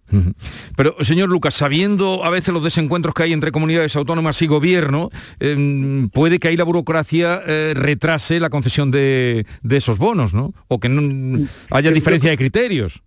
[0.76, 5.10] Pero, señor Lucas, sabiendo a veces los desencuentros que hay entre comunidades autónomas y gobierno,
[5.40, 10.54] em, puede que ahí la burocracia eh, retrase la concesión de, esos bonos, ¿no?
[10.68, 13.02] O que no haya diferencia de criterios.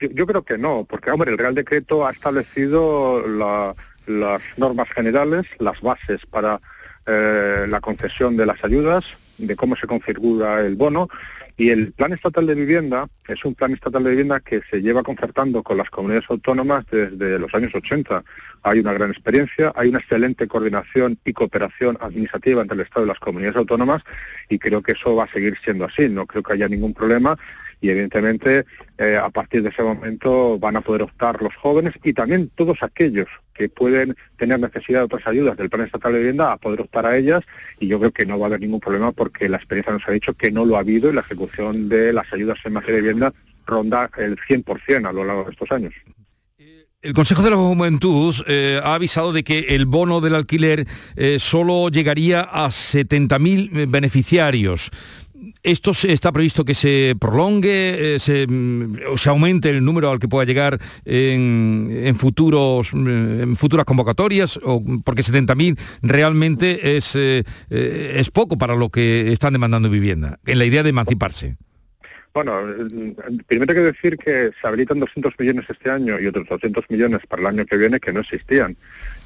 [0.00, 3.24] Yo, creo que no, porque, hombre, el Real Decreto ha establecido
[4.06, 6.60] las normas generales, las bases para
[7.06, 9.04] eh, la concesión de las ayudas,
[9.38, 11.08] de cómo se configura el bono
[11.58, 15.02] y el Plan Estatal de Vivienda es un plan estatal de vivienda que se lleva
[15.02, 18.22] concertando con las comunidades autónomas desde los años 80.
[18.62, 23.08] Hay una gran experiencia, hay una excelente coordinación y cooperación administrativa entre el Estado y
[23.08, 24.02] las comunidades autónomas
[24.50, 26.10] y creo que eso va a seguir siendo así.
[26.10, 27.38] No creo que haya ningún problema
[27.80, 28.66] y evidentemente
[28.98, 32.82] eh, a partir de ese momento van a poder optar los jóvenes y también todos
[32.82, 36.80] aquellos que pueden tener necesidad de otras ayudas del Plan Estatal de Vivienda a poder
[36.80, 37.42] optar a ellas
[37.80, 40.12] y yo creo que no va a haber ningún problema porque la experiencia nos ha
[40.12, 43.02] dicho que no lo ha habido y la ejecución de las ayudas en materia de
[43.02, 43.32] vivienda
[43.66, 45.94] ronda el 100% a lo largo de estos años.
[47.02, 51.36] El Consejo de la Juventud eh, ha avisado de que el bono del alquiler eh,
[51.38, 54.90] solo llegaría a 70.000 beneficiarios
[55.62, 60.28] esto está previsto que se prolongue, eh, se, mm, se aumente el número al que
[60.28, 68.30] pueda llegar en, futuros, mm, futuras convocatorias, o porque 70.000 realmente es, eh, eh, es
[68.30, 71.56] poco para lo que están demandando vivienda, en la idea de emanciparse.
[72.32, 72.52] Bueno,
[73.46, 77.20] primero hay que decir que se habilitan 200 millones este año y otros 200 millones
[77.26, 78.76] para el año que viene que no existían.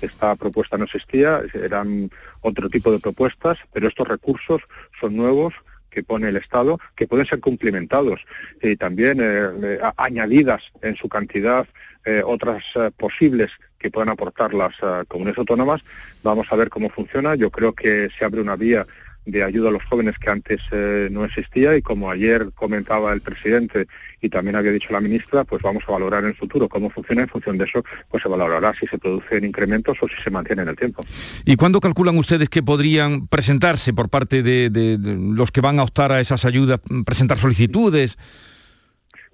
[0.01, 2.09] Esta propuesta no existía, eran
[2.41, 4.63] otro tipo de propuestas, pero estos recursos
[5.01, 5.55] son nuevos
[5.91, 8.25] que pone el Estado, que pueden ser cumplimentados
[8.63, 11.67] y también eh, eh, añadidas en su cantidad
[12.05, 12.63] eh, otras
[12.97, 14.75] posibles que puedan aportar las
[15.09, 15.83] comunidades autónomas.
[16.23, 17.35] Vamos a ver cómo funciona.
[17.35, 18.87] Yo creo que se abre una vía
[19.31, 23.21] de ayuda a los jóvenes que antes eh, no existía y como ayer comentaba el
[23.21, 23.87] presidente
[24.21, 27.23] y también había dicho la ministra, pues vamos a valorar en el futuro cómo funciona
[27.23, 30.63] en función de eso, pues se valorará si se producen incrementos o si se mantiene
[30.63, 31.05] en el tiempo.
[31.45, 36.13] ¿Y cuándo calculan ustedes que podrían presentarse por parte de, los que van a optar
[36.13, 38.19] a esas ayudas, presentar solicitudes?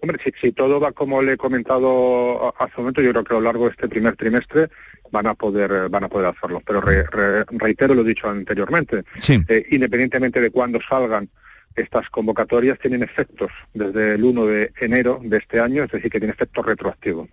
[0.00, 3.38] Hombre, si, todo va como le he comentado hace un momento, yo creo que a
[3.38, 4.68] lo largo de este primer trimestre
[5.10, 6.62] van a poder van a poder hacerlo.
[6.64, 11.28] Pero reitero lo dicho anteriormente, eh, independientemente de cuándo salgan
[11.76, 16.18] estas convocatorias tienen efectos desde el 1 de enero de este año, es decir, que
[16.18, 17.28] tiene efecto retroactivo.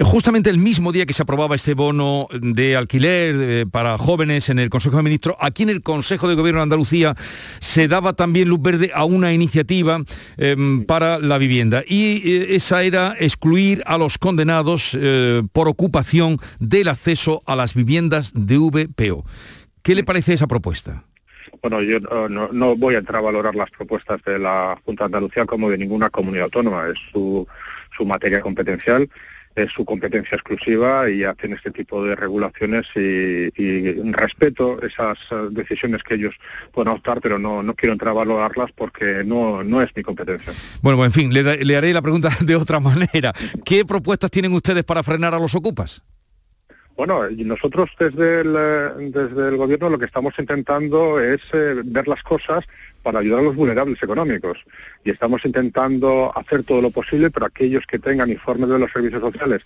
[0.00, 4.58] Justamente el mismo día que se aprobaba este bono de alquiler eh, para jóvenes en
[4.58, 7.16] el Consejo de Ministros, aquí en el Consejo de Gobierno de Andalucía
[7.58, 10.00] se daba también luz verde a una iniciativa
[10.36, 16.38] em, para la vivienda y eh, esa era excluir a los condenados eh, por ocupación
[16.58, 19.24] del acceso a las viviendas de VPO.
[19.82, 21.04] ¿Qué le parece esa propuesta?
[21.62, 25.44] Bueno, yo no, voy a entrar a valorar las propuestas de la Junta de Andalucía
[25.46, 26.88] como de ninguna comunidad autónoma.
[26.88, 27.46] Es su,
[27.96, 29.08] su materia competencial,
[29.54, 33.50] es su competencia exclusiva y hacen este tipo de regulaciones y,
[34.12, 35.18] respeto esas
[35.50, 36.34] decisiones que ellos
[36.72, 40.52] puedan optar, pero no, no quiero entrar a valorarlas porque no, no es mi competencia.
[40.82, 43.32] Bueno, pues, en fin, le, le haré la pregunta de otra manera.
[43.64, 46.02] ¿Qué propuestas tienen ustedes para frenar a los ocupas?
[46.96, 52.06] Bueno, nosotros desde el, eh, desde el gobierno lo que estamos intentando es eh, ver
[52.06, 52.64] las cosas
[53.02, 54.58] para ayudar a los vulnerables económicos.
[55.04, 59.22] Y estamos intentando hacer todo lo posible para aquellos que tengan informes de los servicios
[59.22, 59.62] sociales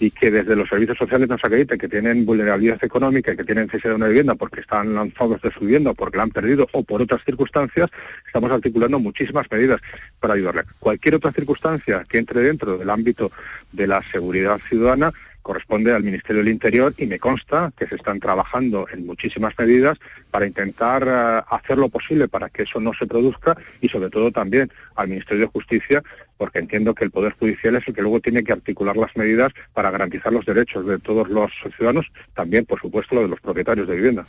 [0.00, 3.66] y que desde los servicios sociales nos acrediten que tienen vulnerabilidad económica y que tienen
[3.66, 6.82] necesidad de una vivienda porque están lanzados de su vivienda porque la han perdido o
[6.82, 7.90] por otras circunstancias,
[8.26, 9.80] estamos articulando muchísimas medidas
[10.20, 10.62] para ayudarle.
[10.78, 13.30] Cualquier otra circunstancia que entre dentro del ámbito
[13.72, 15.12] de la seguridad ciudadana,
[15.48, 19.96] corresponde al Ministerio del Interior y me consta que se están trabajando en muchísimas medidas
[20.30, 24.30] para intentar eh, hacer lo posible para que eso no se produzca y sobre todo
[24.30, 26.02] también al Ministerio de Justicia
[26.38, 29.52] porque entiendo que el Poder Judicial es el que luego tiene que articular las medidas
[29.74, 33.88] para garantizar los derechos de todos los ciudadanos, también, por supuesto, lo de los propietarios
[33.88, 34.26] de vivienda.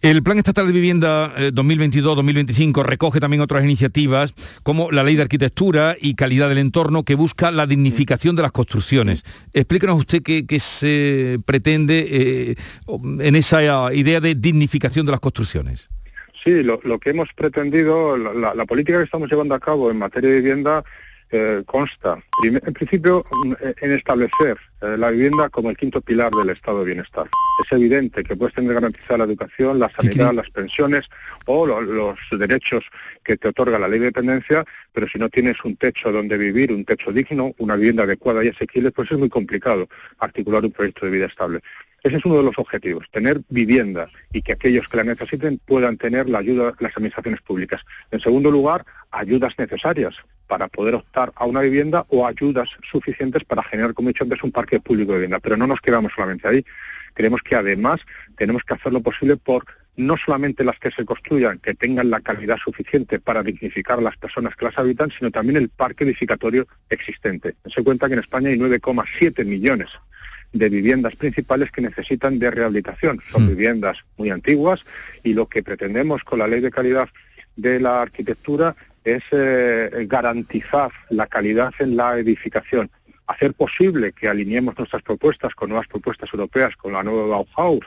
[0.00, 5.22] El Plan Estatal de Vivienda 2022-2025 eh, recoge también otras iniciativas, como la Ley de
[5.22, 9.24] Arquitectura y Calidad del Entorno, que busca la dignificación de las construcciones.
[9.52, 12.56] Explíquenos usted qué, se pretende eh,
[13.20, 15.90] en esa idea de dignificación de las construcciones.
[16.42, 20.40] Sí, lo, que hemos pretendido, la, política que estamos llevando a cabo en materia de
[20.40, 20.82] vivienda
[21.66, 23.24] consta, en principio,
[23.80, 27.28] en establecer eh, la vivienda como el quinto pilar del estado de bienestar.
[27.64, 31.08] Es evidente que puedes tener garantizada la educación, la sanidad, las pensiones
[31.46, 32.84] o los derechos
[33.22, 36.72] que te otorga la ley de dependencia, pero si no tienes un techo donde vivir,
[36.72, 41.06] un techo digno, una vivienda adecuada y asequible, pues es muy complicado articular un proyecto
[41.06, 41.60] de vida estable.
[42.02, 45.96] Ese es uno de los objetivos, tener vivienda y que aquellos que la necesiten puedan
[45.96, 47.80] tener la ayuda de las administraciones públicas.
[48.10, 53.62] En segundo lugar, ayudas necesarias para poder optar a una vivienda o ayudas suficientes para
[53.62, 55.40] generar, como he dicho antes, un parque público de vivienda.
[55.40, 56.64] Pero no nos quedamos solamente ahí.
[57.14, 58.00] Creemos que además
[58.36, 59.64] tenemos que hacer lo posible por
[59.96, 64.16] no solamente las que se construyan, que tengan la calidad suficiente para dignificar a las
[64.16, 67.56] personas que las habitan, sino también el parque edificatorio existente.
[67.66, 69.88] Se cuenta que en España hay 9,7 millones
[70.52, 73.20] de viviendas principales que necesitan de rehabilitación.
[73.30, 73.48] Son hmm.
[73.48, 74.80] viviendas muy antiguas
[75.22, 77.08] y lo que pretendemos con la ley de calidad
[77.56, 82.90] de la arquitectura es eh, garantizar la calidad en la edificación,
[83.26, 87.84] hacer posible que alineemos nuestras propuestas con nuevas propuestas europeas, con la nueva Bauhaus,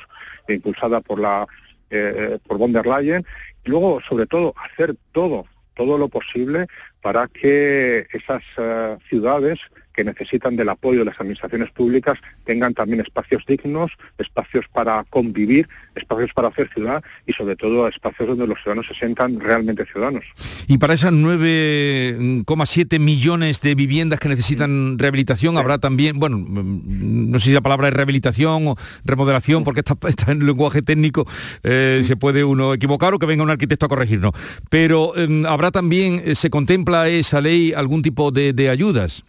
[0.47, 1.47] impulsada por la
[1.89, 3.25] eh, por von der Leyen,
[3.63, 6.67] y luego, sobre todo, hacer todo, todo lo posible
[7.01, 9.60] para que esas eh, ciudades
[9.96, 15.68] que necesitan del apoyo de las administraciones públicas tengan también espacios dignos, espacios para convivir,
[15.96, 20.26] espacios para hacer ciudad y sobre todo espacios donde los ciudadanos se sientan realmente ciudadanos.
[20.68, 27.46] Y para esas 9,7 millones de viviendas que necesitan rehabilitación, habrá también, bueno, no sé
[27.50, 29.96] si la palabra es rehabilitación o remodelación, porque está,
[30.32, 31.28] en lenguaje técnico,
[31.64, 34.34] eh, se puede uno equivocar o que venga un arquitecto a corregirnos.
[34.70, 39.24] Pero em, habrá también, eh, se contempla esa ley algún tipo de ayudas.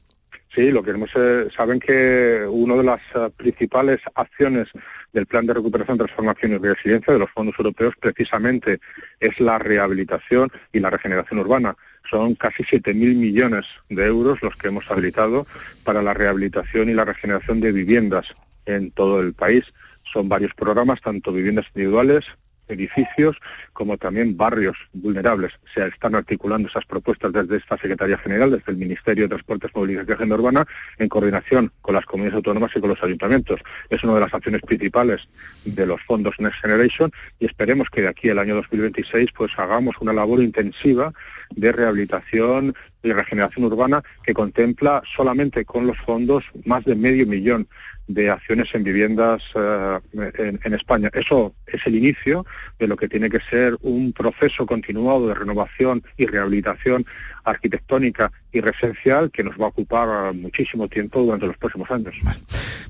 [0.56, 4.66] Sí, lo que eh, saben que una de las eh, principales acciones
[5.12, 8.80] del Plan de Recuperación, Transformación y Resiliencia de los fondos europeos precisamente
[9.20, 11.76] es la rehabilitación y la regeneración urbana.
[12.08, 15.46] Son casi 7.000 millones de euros los que hemos habilitado
[15.84, 19.62] para la rehabilitación y la regeneración de viviendas en todo el país.
[20.04, 22.24] Son varios programas, tanto viviendas individuales,
[22.68, 23.36] edificios
[23.72, 25.52] como también barrios vulnerables.
[25.74, 30.06] Se están articulando esas propuestas desde esta Secretaría General, desde el Ministerio de Transportes, Movilidad
[30.08, 30.66] y Agenda Urbana,
[30.98, 33.60] en coordinación con las comunidades autónomas y con los ayuntamientos.
[33.90, 35.28] Es una de las acciones principales
[35.64, 39.96] de los fondos Next Generation y esperemos que de aquí al año 2026 pues hagamos
[40.00, 41.12] una labor intensiva
[41.54, 47.68] de rehabilitación y regeneración urbana que contempla solamente con los fondos más de medio millón
[48.06, 51.10] de acciones en viviendas eh, en, España.
[51.12, 52.46] Eso es el inicio
[52.78, 57.04] de lo que tiene que ser un proceso continuado de renovación y rehabilitación
[57.44, 62.16] arquitectónica y residencial que nos va a ocupar muchísimo tiempo durante los próximos años.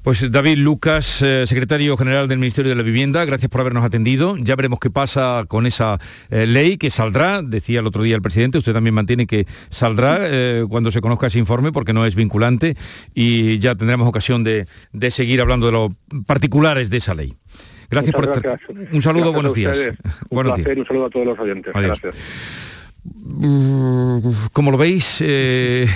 [0.03, 4.37] Pues David Lucas, eh, secretario general del Ministerio de la Vivienda, gracias por habernos atendido.
[4.39, 5.99] Ya veremos qué pasa con esa
[6.31, 10.21] eh, ley que saldrá, decía el otro día el presidente, usted también mantiene que saldrá
[10.69, 12.77] cuando se conozca ese informe porque no es vinculante
[13.15, 15.93] y ya tendremos ocasión de de seguir hablando de los
[16.27, 17.35] particulares de esa ley.
[17.91, 18.61] Gracias por estar.
[18.93, 19.77] Un saludo, buenos días.
[20.31, 21.73] Un placer, un saludo a todos los oyentes.
[21.73, 22.15] Gracias.
[23.05, 24.19] Mm,
[24.53, 25.87] como lo veis, eh,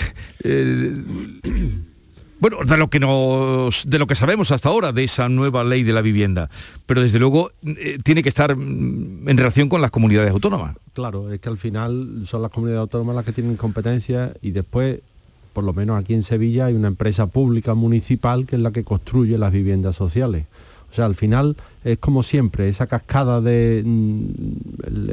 [0.44, 0.94] eh,
[2.38, 5.82] bueno, de lo que nos, de lo que sabemos hasta ahora de esa nueva ley
[5.82, 6.48] de la vivienda,
[6.86, 10.76] pero desde luego eh, tiene que estar mm, en relación con las comunidades autónomas.
[10.92, 15.00] Claro, es que al final son las comunidades autónomas las que tienen competencia y después
[15.52, 18.84] por lo menos aquí en Sevilla hay una empresa pública municipal que es la que
[18.84, 20.46] construye las viviendas sociales.
[20.90, 24.24] O sea, al final es como siempre, esa cascada de mm,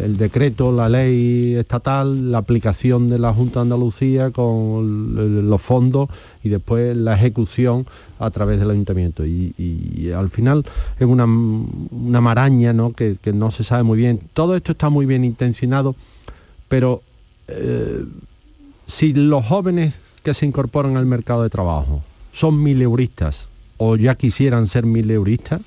[0.04, 6.10] el, decreto, la ley estatal, la aplicación de la Junta de Andalucía con los fondos
[6.44, 7.86] y después la ejecución
[8.20, 9.26] a través del ayuntamiento.
[9.26, 10.66] Y, al final
[11.00, 12.94] es una, maraña ¿no?
[12.94, 14.20] Que, no se sabe muy bien.
[14.34, 15.96] Todo esto está muy bien intencionado,
[16.68, 17.04] pero
[17.48, 18.04] eh,
[18.88, 19.94] si los jóvenes
[20.28, 25.62] que se incorporan al mercado de trabajo son mileuristas o ya quisieran ser mileuristas,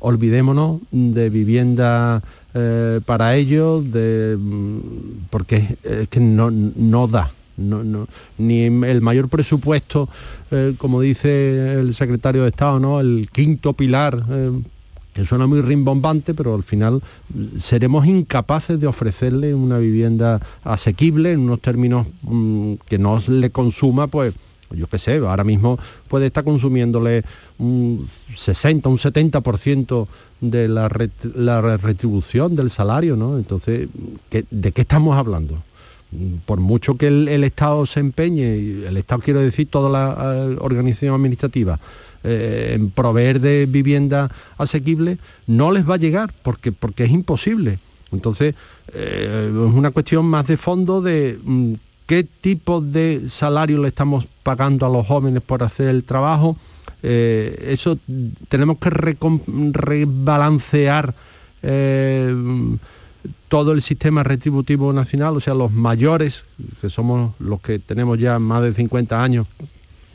[0.00, 2.20] olvidémonos de vivienda
[2.52, 4.78] eh, para ellos, de, mm,
[5.30, 7.30] porque es que no, no da.
[8.38, 10.08] ni el mayor presupuesto,
[10.50, 12.98] eh, como dice el secretario de Estado, ¿no?
[12.98, 14.50] el quinto pilar eh,
[15.12, 17.02] que suena muy rimbombante, pero al final
[17.58, 24.06] seremos incapaces de ofrecerle una vivienda asequible en unos términos mm, que no le consuma,
[24.06, 24.34] pues,
[24.70, 27.24] yo qué sé, ahora mismo puede estar consumiéndole
[27.58, 30.06] un 60, un 70%
[30.40, 33.36] de la, retribución del salario, ¿no?
[33.36, 33.88] Entonces,
[34.30, 35.58] ¿de qué estamos hablando?
[36.44, 40.56] por mucho que el, el, Estado se empeñe, el Estado quiero decir toda la eh,
[40.60, 41.80] organización administrativa,
[42.24, 47.78] eh, en proveer de vivienda asequible, no les va a llegar porque, porque es imposible.
[48.12, 48.54] Entonces,
[48.92, 51.74] eh, es una cuestión más de fondo de mm,
[52.06, 56.56] qué tipo de salario le estamos pagando a los jóvenes por hacer el trabajo,
[57.02, 57.98] Eh, eso
[58.48, 61.14] tenemos que rebalancear
[61.62, 62.32] eh,
[63.48, 66.44] todo el sistema retributivo nacional, o sea, los mayores,
[66.80, 69.46] que somos los que tenemos ya más de 50 años,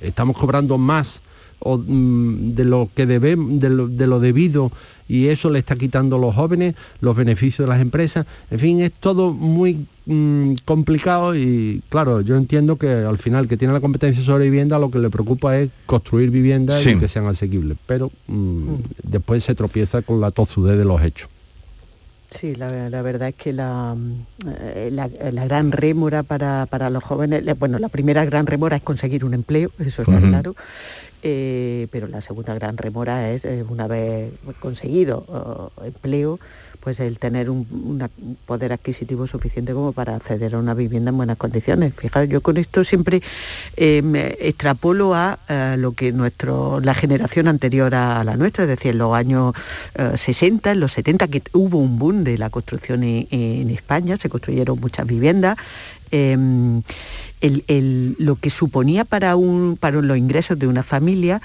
[0.02, 1.22] estamos cobrando más
[1.62, 4.72] mm, de lo que debemos, de lo, debido
[5.10, 8.26] y eso le está quitando a los jóvenes los beneficios de las empresas.
[8.52, 13.58] En fin, es todo muy mm, complicado y claro, yo entiendo que al final que
[13.58, 17.26] tiene la competencia sobre vivienda lo que le preocupa es construir viviendas y que sean
[17.28, 21.30] asequibles, pero mm, después se tropieza con la tozudez de los hechos.
[22.30, 23.96] Sí, la, verdad es que la,
[24.46, 25.08] eh, la,
[25.46, 30.02] gran rémora para, los jóvenes, bueno, la primera gran rémora es conseguir un empleo, eso
[30.02, 30.54] está claro,
[31.24, 36.40] eh, pero la segunda gran remora es, eh, una vez conseguido oh, empleo,
[36.88, 38.02] pues el tener un,
[38.46, 41.94] poder adquisitivo suficiente como para acceder a una vivienda en buenas condiciones.
[41.94, 43.22] Fijaos, yo con esto siempre
[43.76, 48.92] eh, extrapolo a, eh, lo que nuestro, la generación anterior a la nuestra, es decir,
[48.92, 49.54] en los años
[50.16, 54.30] 60, eh, en los 70, que hubo un boom de la construcción en, España, se
[54.30, 55.58] construyeron muchas viviendas.
[57.40, 61.40] Em, lo que suponía para, un, para los ingresos de una familia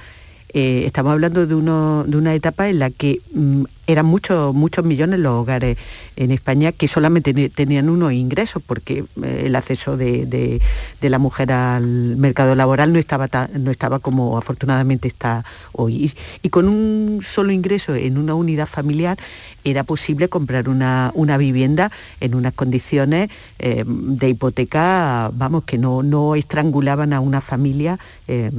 [0.55, 5.33] estamos hablando de, de, una etapa en la que mm, eran muchos, muchos millones los
[5.33, 5.77] hogares
[6.17, 10.61] en España que solamente tenían unos ingresos porque eh, el acceso de,
[11.01, 13.29] la mujer al mercado laboral no estaba,
[13.59, 16.13] no estaba como afortunadamente está hoy.
[16.43, 19.19] Y, con un solo ingreso en una unidad familiar
[19.65, 21.91] era posible comprar una, vivienda
[22.21, 27.99] en unas condiciones eh, de hipoteca, vamos, que no, no estrangulaban a una familia
[28.29, 28.51] eh,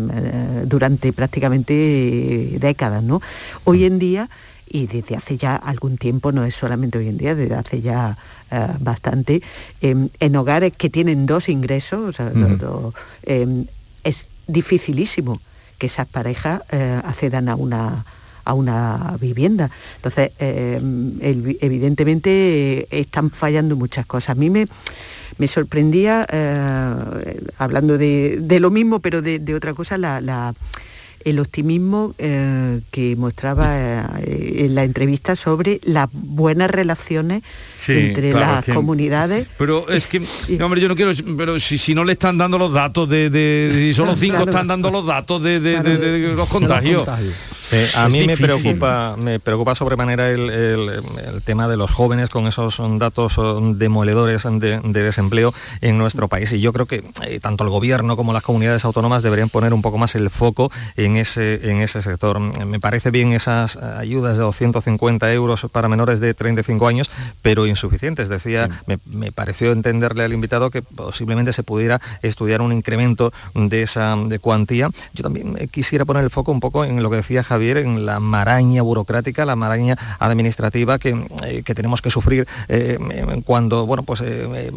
[0.65, 3.03] durante prácticamente décadas.
[3.03, 3.21] ¿no?
[3.63, 4.29] Hoy en día
[4.73, 8.17] y desde hace ya algún tiempo, no es solamente hoy en día, desde hace ya
[8.49, 9.43] eh, bastante,
[9.81, 12.17] em, en hogares que tienen dos ingresos,
[13.23, 13.65] em,
[14.03, 15.39] es dificilísimo
[15.77, 18.03] que esas parejas eh, accedan a una
[18.45, 19.69] a una vivienda.
[19.95, 24.31] Entonces, em, evidentemente están fallando muchas cosas.
[24.31, 24.67] A mí me,
[25.37, 30.53] me sorprendía, eh, hablando de, lo mismo, pero de, otra cosa, la
[31.25, 33.75] el optimismo eh, que mostraba
[34.19, 37.43] eh, en la entrevista sobre las buenas relaciones
[37.87, 39.47] entre las comunidades.
[39.57, 40.21] Pero es que,
[40.61, 43.93] hombre, yo no quiero, pero si, no le están dando los datos de, de si
[43.93, 47.07] solo cinco están dando los datos de, los contagios.
[47.95, 53.35] a mí me preocupa, me preocupa sobremanera el, tema de los jóvenes con esos datos
[53.77, 56.51] demoledores de, desempleo en nuestro país.
[56.53, 59.81] Y yo creo que eh, tanto el gobierno como las comunidades autónomas deberían poner un
[59.81, 62.39] poco más el foco en en ese, en ese sector.
[62.39, 67.11] Me parece bien esas ayudas de 250 euros para menores de 35 años,
[67.41, 68.29] pero insuficientes.
[68.29, 74.15] Decía, me, pareció entenderle al invitado que posiblemente se pudiera estudiar un incremento de esa
[74.15, 74.89] de cuantía.
[75.13, 78.19] Yo también quisiera poner el foco un poco en lo que decía Javier, en la
[78.19, 81.09] maraña burocrática, la maraña administrativa que,
[81.45, 82.99] eh, tenemos que sufrir eh,
[83.45, 84.71] cuando bueno, pues, eh,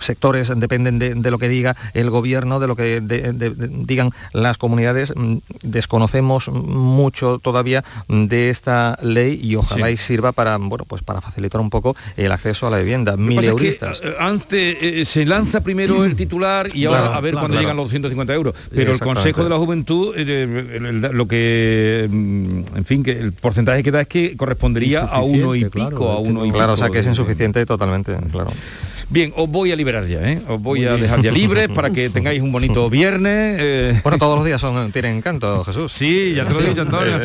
[0.00, 5.12] sectores dependen de, lo que diga el gobierno, de lo que digan las comunidades.
[5.16, 11.02] Mm, de desconocemos mucho todavía de esta ley y ojalá y sirva para, bueno, pues
[11.02, 13.16] para facilitar un poco el acceso a la vivienda.
[13.16, 14.02] Mil euristas.
[14.04, 17.86] Eh, antes eh, se lanza primero el titular y ahora a ver cuándo llegan los
[17.86, 18.54] 250 euros.
[18.70, 23.82] Pero el Consejo de la Juventud, eh, lo que, mm, en fin, que el porcentaje
[23.82, 26.90] que da es que correspondería a uno y pico, a uno y Claro, o sea
[26.90, 28.50] que es insuficiente totalmente, claro.
[29.10, 30.40] Bien, os voy a liberar ya, ¿eh?
[30.48, 33.56] Os voy a dejar ya libres para que tengáis un bonito viernes.
[33.58, 34.00] Eh.
[34.04, 35.90] Bueno, todos los días son, tienen encanto, Jesús.
[35.92, 37.18] Sí, ya te lo he dicho, Antonio.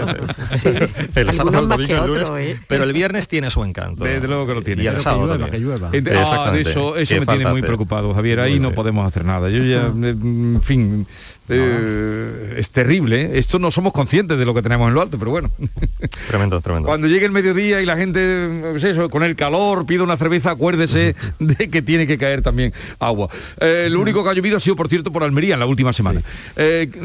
[0.52, 0.70] Sí.
[1.14, 2.60] El sábado, el domingo, el lunes, ¿eh?
[2.68, 4.04] pero el viernes tiene su encanto.
[4.04, 4.84] Desde luego que lo tiene.
[4.84, 8.40] Y el sábado que llueva, Ah, eso, eso me tiene muy preocupado, Javier.
[8.40, 9.50] Ahí no podemos hacer nada.
[9.50, 11.06] Yo ya, en fin,
[11.50, 13.22] eh, es terrible.
[13.22, 13.40] ¿eh?
[13.40, 15.50] Esto no somos conscientes de lo que tenemos en lo alto, pero bueno.
[16.28, 16.88] Tremendo, tremendo.
[16.88, 20.52] Cuando llegue el mediodía y la gente, pues eso, con el calor, pide una cerveza,
[20.52, 23.30] acuérdese de que tiene que caer también agua.
[23.60, 25.94] Eh, lo único que ha llovido ha sido, por cierto, por Almería en la última
[25.94, 26.22] semana.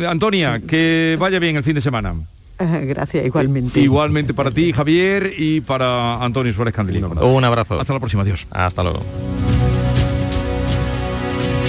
[0.08, 2.14] Antonia, que vaya bien el fin de semana.
[2.58, 3.80] Gracias, igualmente.
[3.80, 7.08] Igualmente para ti, Javier, y para Antonio Suárez Candelino.
[7.08, 7.80] Un abrazo.
[7.80, 8.46] Hasta la próxima, adiós.
[8.50, 9.00] Hasta luego.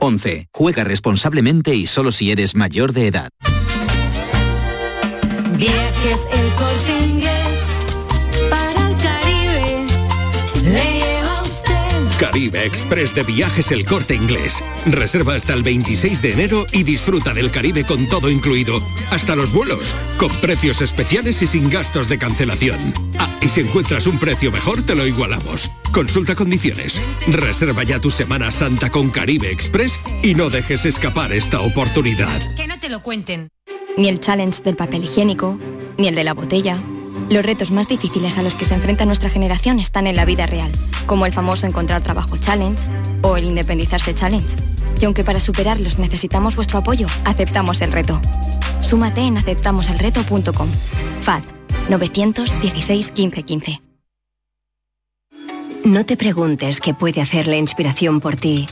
[0.00, 0.48] 11.
[0.52, 3.28] Juega responsablemente y solo si eres mayor de edad.
[12.18, 14.64] Caribe Express de Viajes El Corte Inglés.
[14.86, 19.52] Reserva hasta el 26 de enero y disfruta del Caribe con todo incluido, hasta los
[19.52, 22.94] vuelos, con precios especiales y sin gastos de cancelación.
[23.18, 25.70] Ah, y si encuentras un precio mejor, te lo igualamos.
[25.92, 27.02] Consulta condiciones.
[27.28, 32.40] Reserva ya tu Semana Santa con Caribe Express y no dejes escapar esta oportunidad.
[32.54, 33.48] Que no te lo cuenten.
[33.98, 35.58] Ni el challenge del papel higiénico,
[35.98, 36.80] ni el de la botella.
[37.28, 40.46] Los retos más difíciles a los que se enfrenta nuestra generación están en la vida
[40.46, 40.70] real,
[41.06, 42.88] como el famoso encontrar trabajo challenge
[43.22, 44.56] o el independizarse challenge.
[45.00, 48.20] Y aunque para superarlos necesitamos vuestro apoyo, aceptamos el reto.
[48.80, 50.68] Súmate en aceptamoselreto.com.
[51.22, 51.42] FAD
[51.88, 53.82] 916 15 15.
[55.84, 58.68] No te preguntes qué puede hacer la inspiración por ti.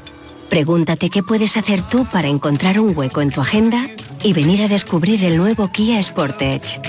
[0.49, 3.87] Pregúntate qué puedes hacer tú para encontrar un hueco en tu agenda
[4.25, 6.81] y venir a descubrir el nuevo Kia Sportage.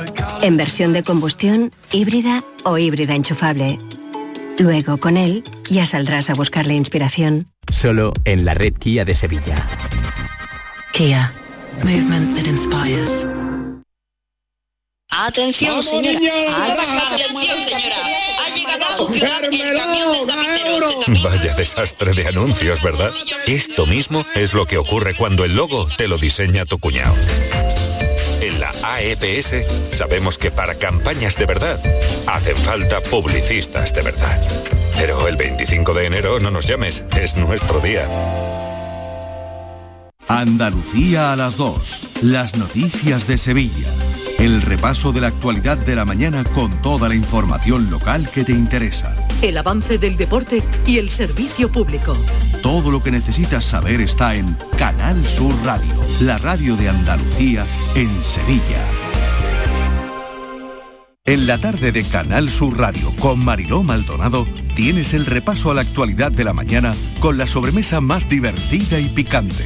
[0.41, 3.77] En versión de combustión, híbrida o híbrida enchufable.
[4.57, 7.47] Luego, con él, ya saldrás a buscar la inspiración.
[7.71, 9.67] Solo en la red Kia de Sevilla.
[10.93, 11.31] Kia.
[11.83, 13.27] Movement that inspires.
[15.09, 16.19] Atención, señora.
[16.19, 18.34] Atención, señora.
[21.23, 23.11] Vaya desastre de anuncios, ¿verdad?
[23.47, 27.15] Esto mismo es lo que ocurre cuando el logo te lo diseña tu cuñado.
[28.41, 31.80] En la AEPS sabemos que para campañas de verdad
[32.28, 34.41] hacen falta publicistas de verdad.
[34.97, 38.07] Pero el 25 de enero no nos llames, es nuestro día.
[40.28, 41.99] Andalucía a las 2.
[42.21, 43.89] Las noticias de Sevilla.
[44.45, 48.51] El repaso de la actualidad de la mañana con toda la información local que te
[48.51, 49.15] interesa.
[49.41, 52.15] El avance del deporte y el servicio público.
[52.61, 57.65] Todo lo que necesitas saber está en Canal Sur Radio, la radio de Andalucía
[57.95, 58.85] en Sevilla.
[61.25, 65.81] En la tarde de Canal Sur Radio con Mariló Maldonado tienes el repaso a la
[65.81, 69.65] actualidad de la mañana con la sobremesa más divertida y picante,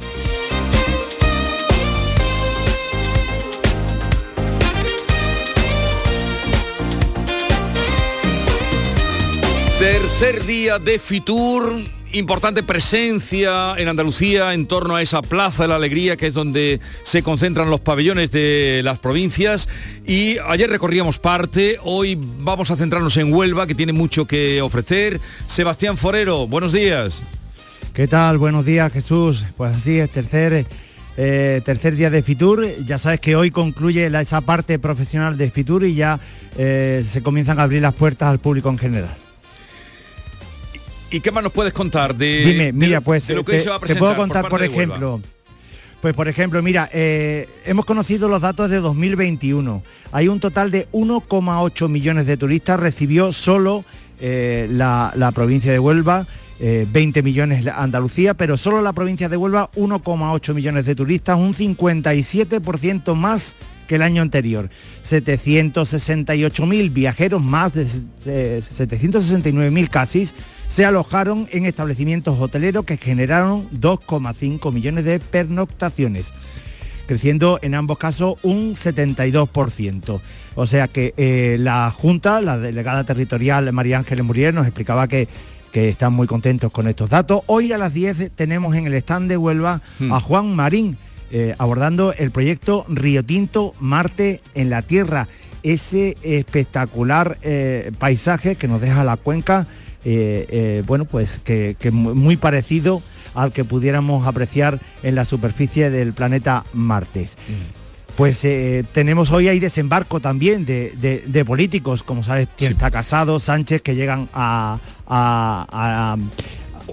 [9.81, 11.73] Tercer día de Fitur,
[12.11, 16.79] importante presencia en Andalucía en torno a esa Plaza de la Alegría, que es donde
[17.01, 19.67] se concentran los pabellones de las provincias.
[20.05, 25.19] Y ayer recorríamos parte, hoy vamos a centrarnos en Huelva, que tiene mucho que ofrecer.
[25.47, 27.23] Sebastián Forero, buenos días.
[27.95, 28.37] ¿Qué tal?
[28.37, 29.43] Buenos días, Jesús.
[29.57, 30.67] Pues así es, tercer,
[31.17, 32.67] eh, tercer día de Fitur.
[32.85, 36.19] Ya sabes que hoy concluye la- esa parte profesional de Fitur y ya
[36.55, 39.17] eh, se comienzan a abrir las puertas al público en general.
[41.11, 43.59] ¿Y qué más nos puedes contar de, Dime, de mira, pues de lo que te,
[43.59, 45.21] se va a te presentar puedo contar, por, ejemplo,
[46.01, 49.83] pues por ejemplo, mira, eh, hemos conocido los datos de 2021.
[50.13, 53.83] Hay un total de 1,8 millones de turistas, recibió solo
[54.21, 56.25] eh, la, la provincia de Huelva.
[56.61, 61.37] eh, 20 millones la Andalucía, pero solo la provincia de Huelva 1,8 millones de turistas,
[61.37, 63.55] un 57% más
[63.87, 64.69] que el año anterior.
[65.03, 67.87] 768.000 viajeros, más de
[68.25, 70.29] eh, 769.000 casi,
[70.71, 76.31] se alojaron en establecimientos hoteleros que generaron 2,5 millones de pernoctaciones
[77.07, 80.21] creciendo en ambos casos un 72%.
[80.55, 85.27] O sea que eh, la Junta, la delegada territorial María Ángeles Muriel, nos explicaba que,
[85.73, 87.41] que están muy contentos con estos datos.
[87.47, 90.13] Hoy a las 10 tenemos en el stand de Huelva Hmm.
[90.13, 90.97] a Juan Marín
[91.31, 95.27] eh, abordando el proyecto Río Tinto Marte en la Tierra.
[95.63, 99.67] Ese espectacular eh, paisaje que nos deja la cuenca,
[100.05, 103.01] eh, eh, bueno, pues que, que mu- muy parecido
[103.33, 107.35] al que pudiéramos apreciar en la superficie del planeta Martes.
[108.17, 112.91] Pues eh, tenemos hoy hay desembarco también de, de- de políticos, como sabes, quien está
[112.91, 116.17] casado, Sánchez, que llegan a- a-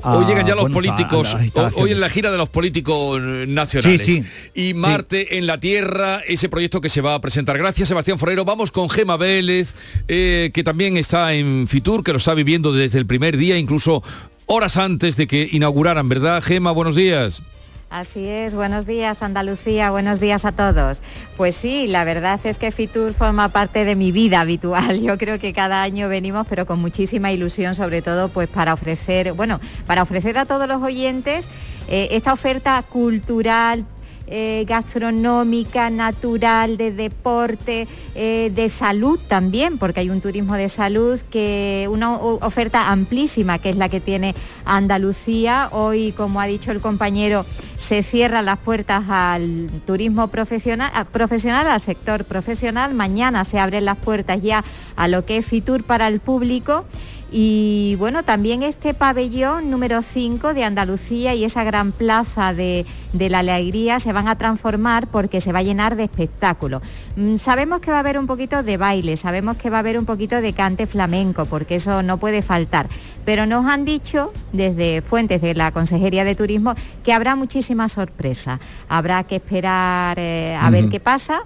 [0.03, 1.37] Hoy llegan ya los bueno, políticos,
[1.75, 4.05] hoy en la gira de los políticos nacionales.
[4.05, 4.23] Sí,
[4.55, 7.59] Y Marte en la Tierra, ese proyecto que se va a presentar.
[7.59, 8.45] Gracias, Sebastián Forero.
[8.45, 9.75] Vamos con Gema Vélez,
[10.09, 14.03] eh, que también está en Fitur, que lo está viviendo desde el primer día, incluso
[14.47, 16.43] horas antes de que inauguraran, ¿verdad?
[16.43, 17.43] Gema, buenos días.
[17.91, 21.01] Así es, buenos días Andalucía, buenos días a todos.
[21.39, 25.01] Pues sí, la verdad es que Fitur forma parte de mi vida habitual.
[25.03, 29.33] Yo creo que cada año venimos, pero con muchísima ilusión, sobre todo pues para ofrecer,
[29.33, 31.49] bueno, para ofrecer a todos los oyentes
[31.89, 33.87] eh, esta oferta cultural
[34.31, 41.19] eh, gastronómica, natural, de deporte, eh, de salud también, porque hay un turismo de salud
[41.31, 45.69] que una oferta amplísima que es la que tiene Andalucía.
[45.73, 47.45] Hoy, como ha dicho el compañero,
[47.79, 52.95] se cierran las puertas al turismo profesional, profesional, al sector profesional.
[52.95, 54.65] Mañana se abren las puertas ya
[54.97, 56.85] a lo que es Fitur para el público.
[57.31, 63.29] Y bueno, también este pabellón número 5 de Andalucía y esa gran plaza de, de
[63.29, 66.81] la alegría se van a transformar porque se va a llenar de espectáculos.
[67.17, 69.99] Mm, Sabemos que va a haber un poquito de baile, sabemos que va a haber
[69.99, 72.89] un poquito de cante flamenco, porque eso no puede faltar.
[73.27, 76.75] Pero nos han dicho desde fuentes de la Consejería de Turismo
[77.05, 78.59] que habrá muchísimas sorpresas.
[78.89, 81.43] Habrá que esperar eh, a ver qué pasa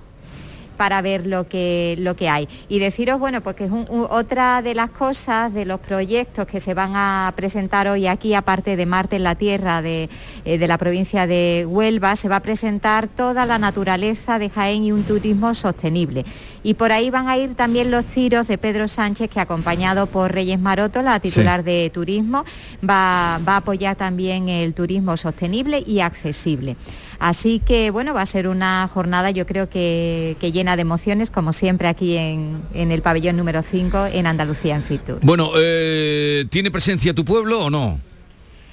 [0.82, 2.48] para ver lo que, lo que hay.
[2.68, 6.44] Y deciros, bueno, pues que es un- un- otra de las cosas, de los proyectos
[6.44, 10.10] que se van a presentar hoy aquí, aparte de Marte en la Tierra de,
[10.44, 14.82] eh, de la provincia de Huelva, se va a presentar toda la naturaleza de Jaén
[14.82, 16.24] y un turismo sostenible.
[16.64, 20.32] Y por ahí van a ir también los tiros de Pedro Sánchez, que acompañado por
[20.32, 22.44] Reyes Maroto, la titular de Turismo,
[22.82, 26.76] va, va a apoyar también el turismo sostenible y accesible.
[27.22, 31.30] Así que bueno, va a ser una jornada yo creo que, que llena de emociones,
[31.30, 35.20] como siempre aquí en, en el pabellón número 5 en Andalucía en Fitur.
[35.22, 38.00] Bueno, eh, ¿tiene presencia tu pueblo o no?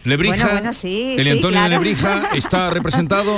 [0.03, 1.63] Lebrija, Bueno, bueno, sí, el sí, Antonio claro.
[1.65, 3.31] de Lebrija está representado.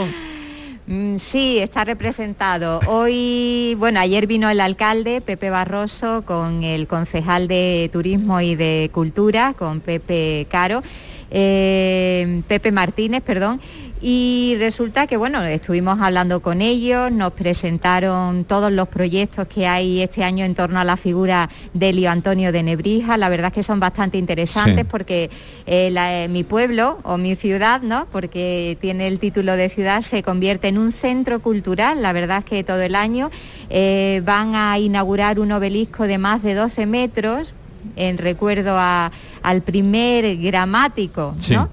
[0.88, 2.80] Mm, Sí, está representado.
[2.88, 8.90] Hoy, bueno, ayer vino el alcalde, Pepe Barroso, con el concejal de Turismo y de
[8.94, 10.82] Cultura, con Pepe Caro,
[11.30, 13.60] eh, Pepe Martínez, perdón.
[14.04, 20.02] Y resulta que, bueno, estuvimos hablando con ellos, nos presentaron todos los proyectos que hay
[20.02, 23.16] este año en torno a la figura de Elio Antonio de Nebrija.
[23.18, 24.88] La verdad es que son bastante interesantes Sí.
[24.90, 25.30] porque
[25.68, 28.08] eh, la- eh, mi pueblo o mi ciudad, ¿no?
[28.12, 32.02] Porque tiene el título de ciudad, se convierte en un centro cultural.
[32.02, 33.30] La verdad es que todo el año
[33.70, 37.54] eh, van a inaugurar un obelisco de más de 12 metros
[37.96, 39.12] en recuerdo a-
[39.44, 41.54] al primer gramático, Sí.
[41.54, 41.70] ¿no?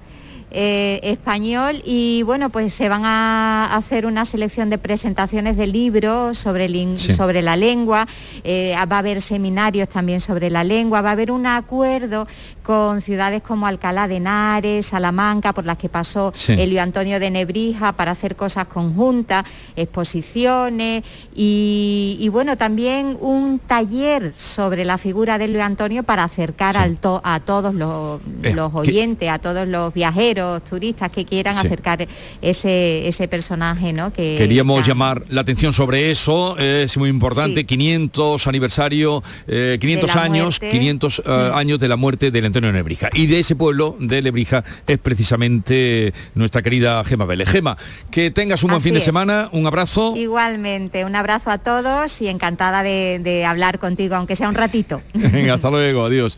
[0.51, 6.37] Eh, español y bueno pues se van a hacer una selección de presentaciones de libros
[6.37, 7.13] sobre, Sí.
[7.13, 8.07] sobre la lengua,
[8.43, 12.27] eh, va a haber seminarios también sobre la lengua, va a haber un acuerdo
[12.63, 16.53] con ciudades como Alcalá de Henares, Salamanca, por las que pasó Sí.
[16.53, 19.43] Elio Antonio de Nebrija para hacer cosas conjuntas,
[19.75, 21.03] exposiciones
[21.35, 26.97] y, y, bueno, también un taller sobre la figura de Elio Antonio para acercar al
[26.97, 31.53] to- a todos los, Eh, los que- oyentes, a todos los viajeros, turistas que quieran
[31.55, 31.67] Sí.
[31.67, 32.07] acercar
[32.41, 34.11] ese, ese personaje, ¿no?
[34.13, 37.65] Que Queríamos llamar la atención sobre eso, es muy importante, Sí.
[37.65, 40.69] 500 aniversario, eh, 500 De la años, muerte.
[40.77, 43.09] 500 eh, años de la muerte del Antonio de Lebrija.
[43.13, 47.49] Y de ese pueblo de Lebrija es precisamente nuestra querida Gema Vélez.
[47.49, 47.77] Gema,
[48.11, 50.13] que tengas un buen Así fin de semana, un abrazo.
[50.15, 55.01] Igualmente, un abrazo a todos y encantada de, de hablar contigo, aunque sea un ratito.
[55.13, 56.37] Venga, hasta luego, adiós.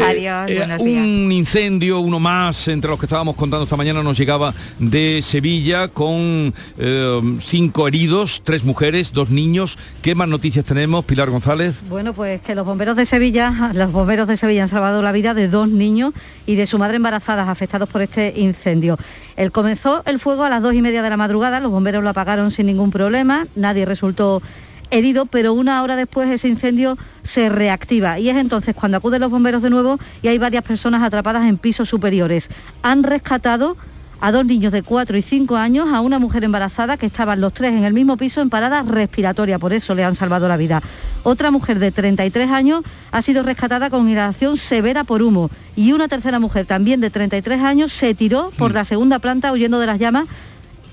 [0.00, 1.04] Adiós, Eh, buenos días.
[1.06, 5.88] un incendio, uno más, entre los que estábamos contando esta mañana, nos llegaba de Sevilla
[5.88, 9.78] con eh, cinco heridos, tres mujeres, dos niños.
[10.02, 11.82] ¿Qué más noticias tenemos, Pilar González?
[11.88, 15.32] Bueno, pues que los bomberos de Sevilla, los bomberos de Sevilla han salvado la vida
[15.32, 16.12] de dos niños
[16.46, 18.98] y de su madre embarazadas afectados por este incendio.
[19.36, 22.10] El comenzó el fuego a las dos y media de la madrugada, los bomberos lo
[22.10, 24.42] apagaron sin ningún problema, nadie resultó
[24.90, 29.30] herido, pero una hora después ese incendio se reactiva y es entonces cuando acuden los
[29.30, 32.48] bomberos de nuevo y hay varias personas atrapadas en pisos superiores.
[32.82, 33.76] Han rescatado
[34.20, 37.54] a dos niños de 4 y 5 años, a una mujer embarazada que estaban los
[37.54, 40.82] tres en el mismo piso en parada respiratoria, por eso le han salvado la vida.
[41.22, 42.82] Otra mujer de 33 años
[43.12, 47.62] ha sido rescatada con inhalación severa por humo y una tercera mujer también de 33
[47.62, 50.28] años se tiró por la segunda planta huyendo de las llamas.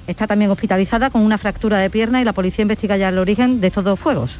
[0.07, 3.59] Está también hospitalizada con una fractura de pierna y la policía investiga ya el origen
[3.59, 4.37] de estos dos fuegos.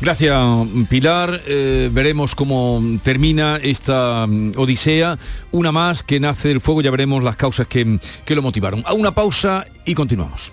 [0.00, 0.40] Gracias,
[0.88, 1.40] Pilar.
[1.46, 5.18] Eh, veremos cómo termina esta mm, odisea.
[5.50, 8.82] Una más que nace del fuego, ya veremos las causas que, que lo motivaron.
[8.86, 10.52] A una pausa y continuamos.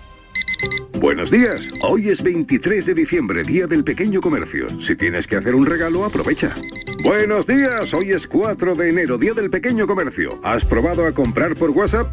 [1.00, 1.60] Buenos días.
[1.82, 4.68] Hoy es 23 de diciembre, Día del Pequeño Comercio.
[4.80, 6.54] Si tienes que hacer un regalo, aprovecha.
[7.02, 7.92] Buenos días.
[7.92, 10.38] Hoy es 4 de enero, Día del Pequeño Comercio.
[10.44, 12.12] ¿Has probado a comprar por WhatsApp?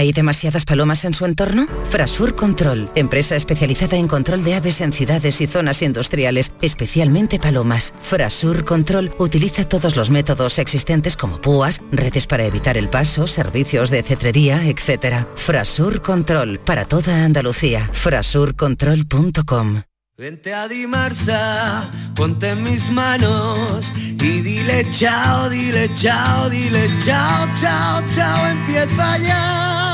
[0.00, 1.66] ¿Hay demasiadas palomas en su entorno?
[1.90, 7.92] Frasur Control, empresa especializada en control de aves en ciudades y zonas industriales, especialmente palomas.
[8.00, 13.90] Frasur Control utiliza todos los métodos existentes como púas, redes para evitar el paso, servicios
[13.90, 15.26] de cetrería, etc.
[15.34, 17.90] Frasur Control, para toda Andalucía.
[17.92, 19.82] Frasurcontrol.com
[20.16, 28.02] Vente a Dimarsa, ponte en mis manos y dile chao, dile chao, dile chao, chao,
[28.14, 29.89] chao, empieza ya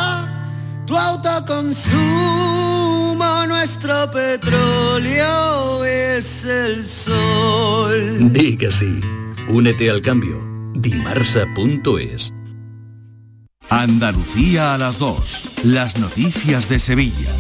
[0.87, 1.97] tu autoconsumo,
[3.47, 8.33] nuestro petróleo es el sol.
[8.33, 9.01] Di que sí.
[9.49, 10.41] Únete al cambio.
[10.75, 12.33] Dimarsa.es.
[13.69, 15.65] Andalucía a las 2.
[15.65, 17.31] Las noticias de Sevilla.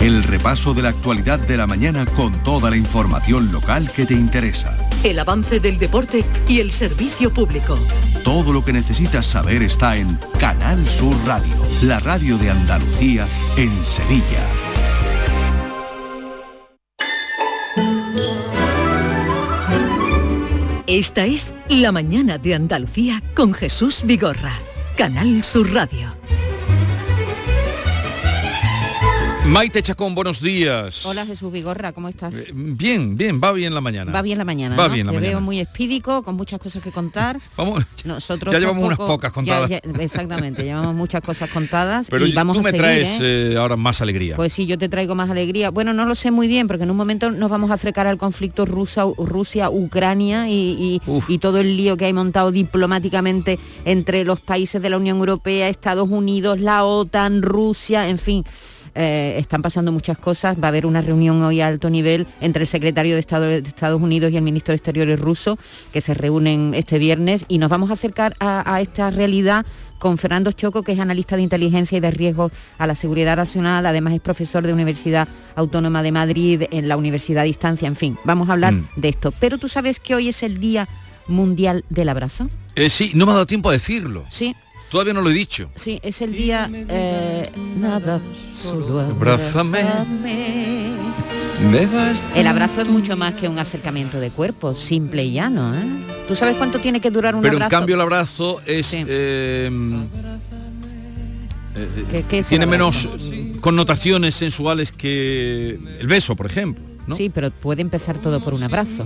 [0.00, 4.14] El repaso de la actualidad de la mañana con toda la información local que te
[4.14, 4.85] interesa.
[5.02, 7.78] El avance del deporte y el servicio público.
[8.24, 13.26] Todo lo que necesitas saber está en Canal Sur Radio, la radio de Andalucía
[13.56, 14.44] en Sevilla.
[20.86, 24.52] Esta es La mañana de Andalucía con Jesús Vigorra.
[24.96, 26.14] Canal Sur Radio.
[29.48, 31.06] Maite Chacón, buenos días.
[31.06, 32.34] Hola Jesús Vigorra, ¿cómo estás?
[32.34, 34.10] Eh, Bien, bien, va bien la mañana.
[34.10, 34.74] Va bien la mañana.
[34.76, 34.94] Va ¿no?
[34.94, 35.30] bien la Te mañana.
[35.34, 37.38] veo muy espídico, con muchas cosas que contar.
[37.56, 39.70] Vamos, Nosotros ya llevamos unas pocas contadas.
[39.70, 43.52] ya- exactamente, llevamos muchas cosas contadas Pero y vamos tú a me seguir, traes ¿eh?
[43.52, 44.34] eh, ahora más alegría.
[44.36, 45.70] Pues sí, yo te traigo más alegría.
[45.70, 48.18] Bueno, no lo sé muy bien, porque en un momento nos vamos a acercar al
[48.18, 54.40] conflicto Rusa- Rusia-Ucrania y, y- y todo el lío que hay montado diplomáticamente entre los
[54.40, 58.44] países de la Unión Europea, Estados Unidos, la OTAN, Rusia, en fin.
[58.96, 60.56] Eh, están pasando muchas cosas.
[60.60, 63.58] Va a haber una reunión hoy a alto nivel entre el secretario de Estado de
[63.58, 65.58] Estados Unidos y el ministro de Exteriores ruso,
[65.92, 69.64] que se reúnen este viernes, y nos vamos a acercar a, a esta realidad
[69.98, 73.86] con Fernando Choco, que es analista de inteligencia y de riesgos a la seguridad nacional,
[73.86, 78.18] además es profesor de Universidad Autónoma de Madrid, en la Universidad a Distancia, en fin,
[78.24, 78.88] vamos a hablar Mm.
[78.96, 79.32] de esto.
[79.40, 80.86] Pero tú sabes que hoy es el Día
[81.28, 82.48] Mundial del Abrazo.
[82.74, 84.24] Eh, sí, no me ha dado tiempo a decirlo.
[84.28, 84.54] Sí.
[84.90, 85.68] Todavía no lo he dicho.
[85.74, 88.20] Sí, es el día eh, nada,
[88.54, 89.82] solo Abrázame.
[92.34, 95.74] El abrazo es mucho más que un acercamiento de cuerpo, simple y llano.
[95.74, 95.82] ¿eh?
[96.28, 97.80] ¿Tú sabes cuánto tiene que durar un Pero en abrazo?
[97.80, 98.92] cambio el abrazo es...
[98.92, 99.70] eh, eh,
[102.10, 103.08] ¿Qué- qué es el tiene abrazo?
[103.10, 106.82] menos connotaciones sensuales que el beso, por ejemplo.
[107.06, 107.16] ¿no?
[107.16, 109.04] Sí, pero puede empezar todo por un abrazo.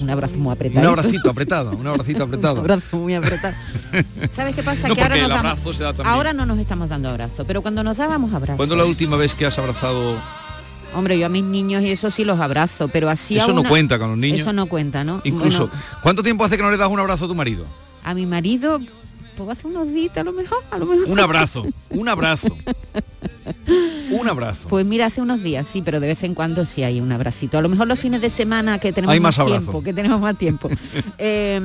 [0.00, 0.80] Un abrazo muy apretado.
[0.80, 2.54] Un abracito apretado, un abracito apretado.
[2.54, 3.54] un abrazo muy apretado.
[4.30, 4.88] ¿Sabes qué pasa?
[4.88, 7.96] No, que ahora nos damos- da ahora no nos estamos dando abrazo, pero cuando nos
[7.96, 8.56] dábamos abrazos.
[8.56, 10.16] ¿Cuándo la última vez que has abrazado?
[10.94, 13.60] Hombre, yo a mis niños y eso sí los abrazo, pero así a Eso no
[13.60, 14.40] una- cuenta con los niños.
[14.40, 15.20] Eso no cuenta, ¿no?
[15.24, 17.64] Incluso, Bueno, ¿cuánto tiempo hace que no le das un abrazo a tu marido?
[18.02, 18.80] a mi marido,
[19.36, 21.06] pues hace unos días a lo mejor, a lo mejor.
[21.08, 22.48] Un abrazo, un abrazo.
[24.10, 24.68] Un abrazo.
[24.68, 27.58] Pues mira, hace unos días sí, pero de vez en cuando sí hay un abracito.
[27.58, 29.60] A lo mejor los fines de semana que tenemos Hay más abrazo.
[29.60, 30.68] tiempo, que tenemos más tiempo.
[31.18, 31.60] Eh,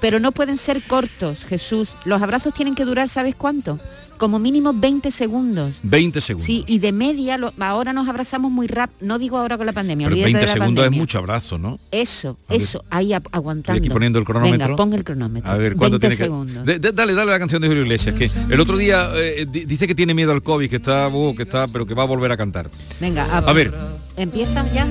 [0.00, 1.96] pero no pueden ser cortos, Jesús.
[2.04, 3.78] Los abrazos tienen que durar, ¿sabes cuánto?
[4.20, 5.76] Como mínimo 20 segundos.
[5.82, 6.44] 20 segundos.
[6.46, 8.98] Sí, y de media, lo- ahora nos abrazamos muy rápido.
[9.08, 11.56] No digo ahora con la pandemia, Pero olvídate 20 de la segundos es mucho abrazo,
[11.56, 11.78] ¿no?
[11.90, 13.76] Eso, A eso, ahí aguantando.
[13.78, 14.58] Estoy aquí poniendo el cronómetro.
[14.58, 15.50] Venga, pon el cronómetro.
[15.50, 16.22] A ver, ¿cuánto 20 tiene que...?
[16.24, 16.66] segundos.
[16.66, 19.64] De- de- dale, dale la canción de Julio Iglesias, que el otro día eh, di-
[19.64, 22.06] dice que tiene miedo al COVID, que está, uh, que está, pero que va a
[22.06, 22.68] volver a cantar.
[23.00, 23.72] Venga, A ver.
[24.18, 24.86] ¿Empieza ya?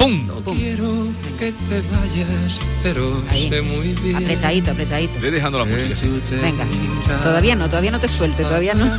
[0.00, 0.26] ¡Pum!
[0.54, 4.16] Quiero que te vayas, pero sé muy bien.
[4.16, 5.20] Apretadito, apretadito.
[5.20, 6.08] Ve dejando la música, sí.
[6.40, 6.64] Venga.
[7.22, 8.86] Todavía no, todavía no te suelte, todavía no.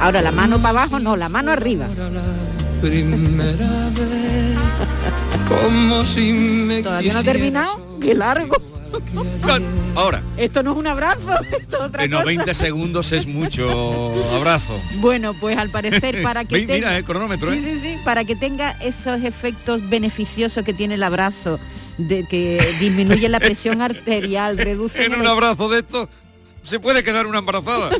[0.00, 1.86] Ahora la mano para abajo, no, la mano arriba.
[2.80, 4.58] Primera vez,
[5.48, 7.98] como si me Todavía no quisieras terminado.
[8.00, 8.56] Qué largo.
[9.94, 12.26] Ahora, Esto no es un abrazo, esto es otra en los cosa.
[12.26, 14.78] 20 segundos es mucho abrazo.
[14.96, 16.74] Bueno, pues al parecer para que tenga...
[16.74, 17.62] Mira el cronómetro, Sí, ¿eh?
[17.62, 21.58] sí, sí, para que tenga esos efectos beneficiosos que tiene el abrazo,
[21.98, 26.08] de que disminuye la presión arterial, reduce En el un abrazo de esto
[26.62, 27.90] se puede quedar una embarazada.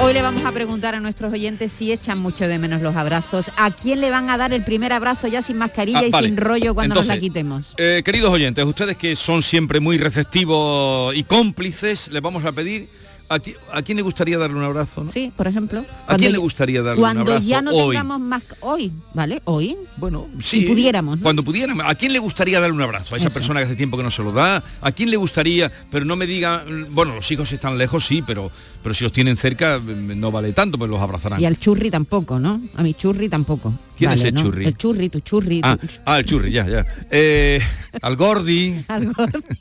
[0.00, 3.50] Hoy le vamos a preguntar a nuestros oyentes si echan mucho de menos los abrazos.
[3.56, 6.28] ¿A quién le van a dar el primer abrazo ya sin mascarilla Ah, y vale.
[6.28, 7.74] sin rollo cuando nos la quitemos?
[7.78, 12.88] Eh, queridos oyentes, ustedes que son siempre muy receptivos y cómplices, les vamos a pedir
[13.30, 15.04] ¿A, qui- a quién le gustaría darle un abrazo?
[15.04, 15.12] no?
[15.12, 15.84] Sí, por ejemplo.
[16.06, 17.96] ¿A quién le gustaría darle un Cuando abrazo ya no hoy?
[17.96, 19.42] tengamos más hoy, ¿vale?
[19.44, 19.76] Hoy.
[19.98, 21.18] Bueno, si pudiéramos.
[21.18, 21.22] ¿no?
[21.22, 21.84] Cuando pudiéramos.
[21.86, 23.14] ¿A quién le gustaría darle un abrazo?
[23.14, 23.34] A esa Eso.
[23.34, 24.62] persona que hace tiempo que no se lo da.
[24.80, 25.70] ¿A quién le gustaría?
[25.90, 28.50] Pero no me diga, bueno, los hijos están lejos, sí, pero,
[28.82, 31.40] pero si los tienen cerca mm, no vale tanto, pues los abrazarán.
[31.40, 32.62] Y al churri tampoco, ¿no?
[32.76, 33.78] A mi churri tampoco.
[33.98, 34.42] ¿Quién es el ¿no?
[34.42, 34.64] churri?
[34.64, 35.60] El churri, tu churri.
[35.64, 36.86] Ah, tu- ah, el churri, ya, ya.
[37.10, 37.60] Eh,
[38.02, 38.76] al Gordi.
[38.86, 39.12] Al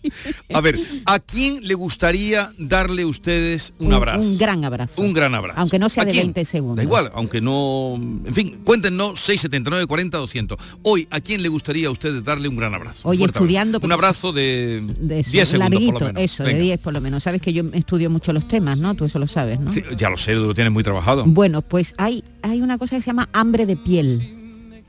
[0.53, 4.19] A ver, ¿a quién le gustaría darle ustedes un, un, abrazo?
[4.21, 5.01] un gran abrazo.
[5.01, 5.59] Un gran abrazo.
[5.59, 6.25] Aunque no sea ¿A de quién?
[6.27, 6.77] 20 segundos.
[6.77, 7.95] Da igual, aunque no...
[7.95, 10.57] En fin, cuéntenos 679 40 200.
[10.83, 13.01] Hoy, ¿a quién le gustaría a ustedes darle un gran abrazo?
[13.03, 13.85] Fuerte estudiando, abrazo.
[13.85, 16.23] Un abrazo de, De eso, 10 segundos larguito, por lo menos.
[16.23, 16.63] eso, de Venga.
[16.63, 17.23] 10 por lo menos.
[17.23, 18.95] Sabes que yo estudio mucho los temas, ¿no?
[18.95, 19.71] Tú eso lo sabes, ¿no?
[19.71, 21.25] Sí, ya lo sé, lo tienes muy trabajado.
[21.25, 24.33] Bueno, pues hay, hay una cosa que se llama hambre de piel.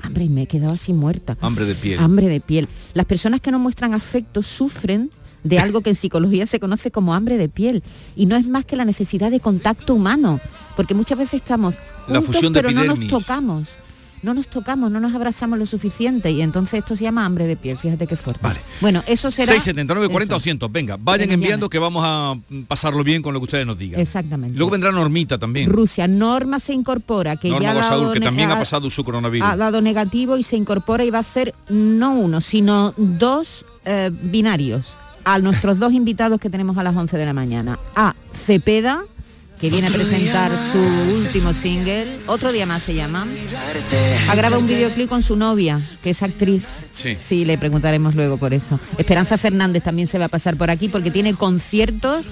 [0.00, 1.36] Hambre, y me he quedado así muerta.
[1.40, 1.98] Hambre de piel.
[1.98, 2.68] Hambre de piel.
[2.94, 5.10] Las personas que no muestran afecto sufren
[5.48, 7.82] de algo que en psicología se conoce como hambre de piel
[8.14, 10.40] y no es más que la necesidad de contacto humano,
[10.76, 11.76] porque muchas veces estamos
[12.06, 13.76] La juntos fusión de pero no nos tocamos.
[14.20, 17.56] No nos tocamos, no nos abrazamos lo suficiente y entonces esto se llama hambre de
[17.56, 18.44] piel, fíjate qué fuerte.
[18.80, 20.38] Bueno, eso será 679 40 eso.
[20.40, 20.72] 200.
[20.72, 22.36] Venga, vayan enviando que vamos a
[22.66, 24.00] pasarlo bien con lo que ustedes nos digan.
[24.00, 24.56] Exactamente.
[24.56, 25.70] Luego vendrá Normita también.
[25.70, 29.48] Rusia, Norma se incorpora, que Norma ya ha dado, que también ha pasado su coronavirus.
[29.48, 34.10] ha dado negativo y se incorpora y va a hacer no uno, sino dos eh,
[34.12, 37.78] binarios a nuestros dos invitados que tenemos a las 11 de la mañana.
[37.94, 38.14] A
[38.46, 39.04] Cepeda,
[39.60, 40.78] que viene a presentar su
[41.16, 43.26] último single, otro día más se llama.
[44.28, 46.64] Ha grabado un videoclip con su novia, que es actriz.
[46.92, 47.16] Sí.
[47.28, 48.78] Sí, le preguntaremos luego por eso.
[48.98, 52.24] Esperanza Fernández también se va a pasar por aquí porque tiene conciertos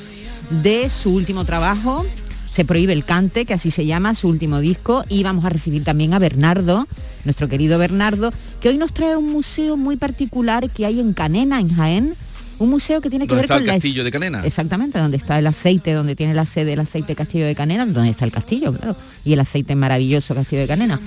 [0.50, 2.04] de su último trabajo.
[2.48, 5.04] Se prohíbe el cante, que así se llama, su último disco.
[5.08, 6.86] Y vamos a recibir también a Bernardo,
[7.24, 11.60] nuestro querido Bernardo, que hoy nos trae un museo muy particular que hay en Canena,
[11.60, 12.14] en Jaén.
[12.58, 14.42] Un museo que tiene que ¿Dónde ver está con el la castillo de Canena?
[14.44, 18.10] Exactamente, donde está el aceite, donde tiene la sede el aceite Castillo de Canena, donde
[18.10, 20.98] está el castillo, claro, y el aceite maravilloso Castillo de Canena.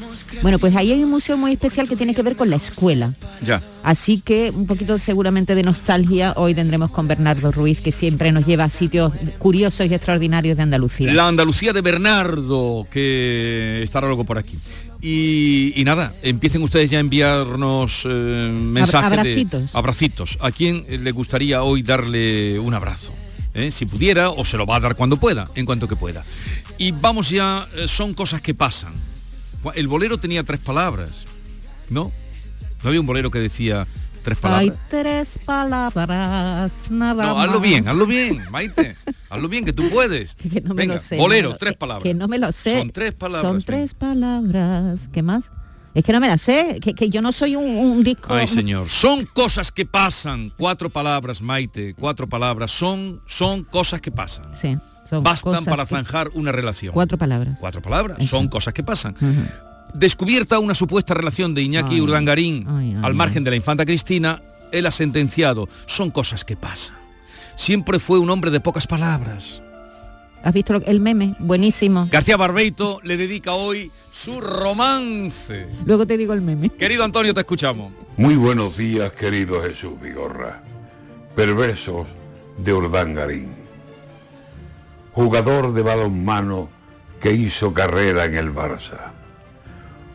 [0.41, 3.13] Bueno, pues ahí hay un museo muy especial que tiene que ver con la escuela.
[3.43, 3.61] Ya.
[3.83, 8.45] Así que un poquito seguramente de nostalgia hoy tendremos con Bernardo Ruiz, que siempre nos
[8.45, 11.13] lleva a sitios curiosos y extraordinarios de Andalucía.
[11.13, 14.57] La Andalucía de Bernardo, que estará luego por aquí.
[15.01, 19.09] Y, y nada, empiecen ustedes ya a enviarnos eh, mensajes.
[19.11, 19.75] de- abracitos.
[19.75, 20.37] abracitos.
[20.41, 23.13] ¿A quién le gustaría hoy darle un abrazo?
[23.53, 23.71] ¿Eh?
[23.71, 26.23] Si pudiera, o se lo va a dar cuando pueda, en cuanto que pueda.
[26.77, 28.93] Y vamos ya, eh, son cosas que pasan.
[29.75, 31.23] El bolero tenía tres palabras,
[31.89, 32.11] ¿no?
[32.83, 33.87] ¿No había un bolero que decía
[34.19, 34.61] tres palabras?
[34.69, 37.61] Hay tres palabras, nada No, hazlo más.
[37.61, 38.95] bien, hazlo bien, Maite.
[39.29, 40.35] hazlo bien, que tú puedes.
[40.51, 41.17] Que no me Venga, lo sé.
[41.17, 42.03] bolero, no me lo- tres palabras.
[42.03, 42.77] Que no me lo sé.
[42.77, 43.51] Son tres palabras.
[43.51, 44.99] Son tres palabras.
[45.11, 45.45] ¿Qué más?
[45.95, 48.31] Es que no me la sé, que, que yo no soy un, un disco.
[48.33, 48.87] Ay, señor.
[48.89, 50.53] Son cosas que pasan.
[50.57, 51.95] Cuatro palabras, Maite.
[51.95, 52.71] Cuatro palabras.
[52.71, 54.45] Son, son cosas que pasan.
[54.55, 54.77] Sí,
[55.09, 56.93] son Bastan para que- zanjar una relación.
[56.93, 57.57] Cuatro palabras.
[57.59, 58.17] Cuatro palabras.
[58.19, 58.29] Eso.
[58.29, 59.15] Son cosas que pasan.
[59.93, 62.01] Descubierta una supuesta relación de Iñaki Ay.
[62.01, 65.67] Urdangarín Ay, ay, al margen de la infanta Cristina, él ha sentenciado.
[65.87, 66.97] Son cosas que pasan.
[67.55, 69.61] Siempre fue un hombre de pocas palabras.
[70.43, 71.35] ¿Has visto el meme?
[71.39, 72.07] Buenísimo.
[72.09, 75.67] García Barbeito le dedica hoy su romance.
[75.85, 76.69] Luego te digo el meme.
[76.69, 77.91] Querido Antonio, te escuchamos.
[78.15, 80.63] Muy buenos días, querido Jesús Vigorra.
[81.35, 82.07] Perversos
[82.57, 83.53] de Urdangarín.
[85.11, 86.69] Jugador de balonmano
[87.19, 89.11] que hizo carrera en el Barça.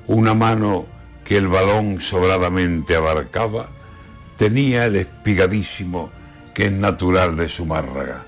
[0.07, 0.86] Una mano
[1.24, 3.68] que el balón sobradamente abarcaba
[4.36, 6.11] tenía el espigadísimo
[6.52, 8.26] que es natural de su márraga.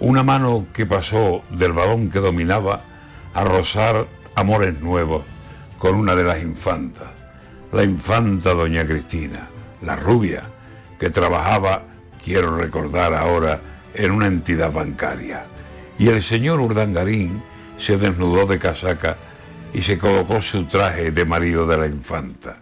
[0.00, 2.82] Una mano que pasó del balón que dominaba
[3.32, 5.22] a rozar amores nuevos
[5.78, 7.08] con una de las infantas,
[7.72, 9.48] la infanta doña Cristina,
[9.82, 10.42] la rubia,
[10.98, 11.84] que trabajaba,
[12.22, 13.60] quiero recordar ahora,
[13.94, 15.44] en una entidad bancaria.
[15.98, 17.42] Y el señor Urdangarín
[17.78, 19.16] se desnudó de casaca
[19.72, 22.58] y se colocó su traje de marido de la infanta.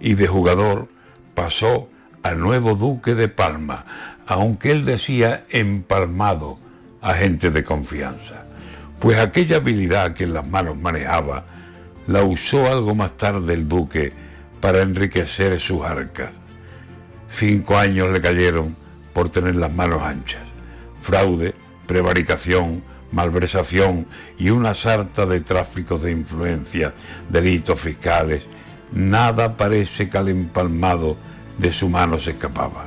[0.00, 0.88] Y de jugador
[1.34, 1.88] pasó
[2.22, 3.84] a nuevo duque de Palma,
[4.26, 6.58] aunque él decía empalmado
[7.00, 8.44] a gente de confianza.
[8.98, 11.44] Pues aquella habilidad que en las manos manejaba,
[12.06, 14.12] la usó algo más tarde el duque
[14.60, 16.30] para enriquecer sus arcas.
[17.28, 18.76] Cinco años le cayeron
[19.12, 20.42] por tener las manos anchas.
[21.00, 21.54] Fraude,
[21.86, 22.82] prevaricación,
[23.12, 24.06] malversación
[24.38, 26.92] y una sarta de tráficos de influencias,
[27.28, 28.46] delitos fiscales.
[28.92, 31.16] Nada parece que al empalmado
[31.58, 32.86] de su mano se escapaba.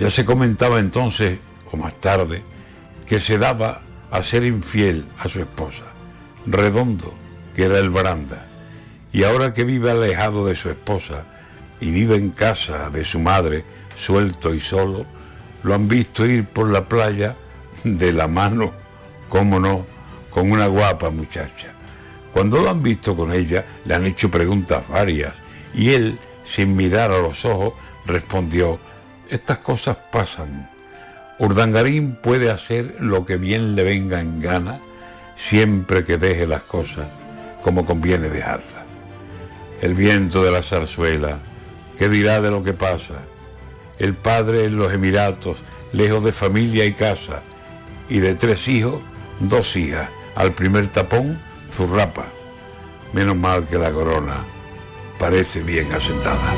[0.00, 1.38] Ya se comentaba entonces,
[1.70, 2.42] o más tarde,
[3.06, 5.84] que se daba a ser infiel a su esposa.
[6.46, 7.14] Redondo,
[7.54, 8.46] que era el baranda.
[9.12, 11.24] Y ahora que vive alejado de su esposa
[11.80, 13.64] y vive en casa de su madre,
[13.96, 15.06] suelto y solo,
[15.62, 17.34] lo han visto ir por la playa
[17.84, 18.72] de la mano,
[19.28, 19.86] cómo no,
[20.30, 21.72] con una guapa muchacha.
[22.32, 25.32] Cuando lo han visto con ella, le han hecho preguntas varias
[25.74, 27.74] y él, sin mirar a los ojos,
[28.04, 28.78] respondió,
[29.30, 30.70] estas cosas pasan.
[31.38, 34.80] Urdangarín puede hacer lo que bien le venga en gana
[35.36, 37.06] siempre que deje las cosas
[37.62, 38.84] como conviene dejarlas.
[39.82, 41.38] El viento de la zarzuela,
[41.98, 43.22] ¿qué dirá de lo que pasa?
[43.98, 45.58] El padre en los Emiratos,
[45.92, 47.42] lejos de familia y casa,
[48.08, 49.02] y de tres hijos,
[49.40, 50.08] dos hijas.
[50.34, 52.26] Al primer tapón, zurrapa.
[53.12, 54.44] Menos mal que la corona
[55.18, 56.52] parece bien asentada.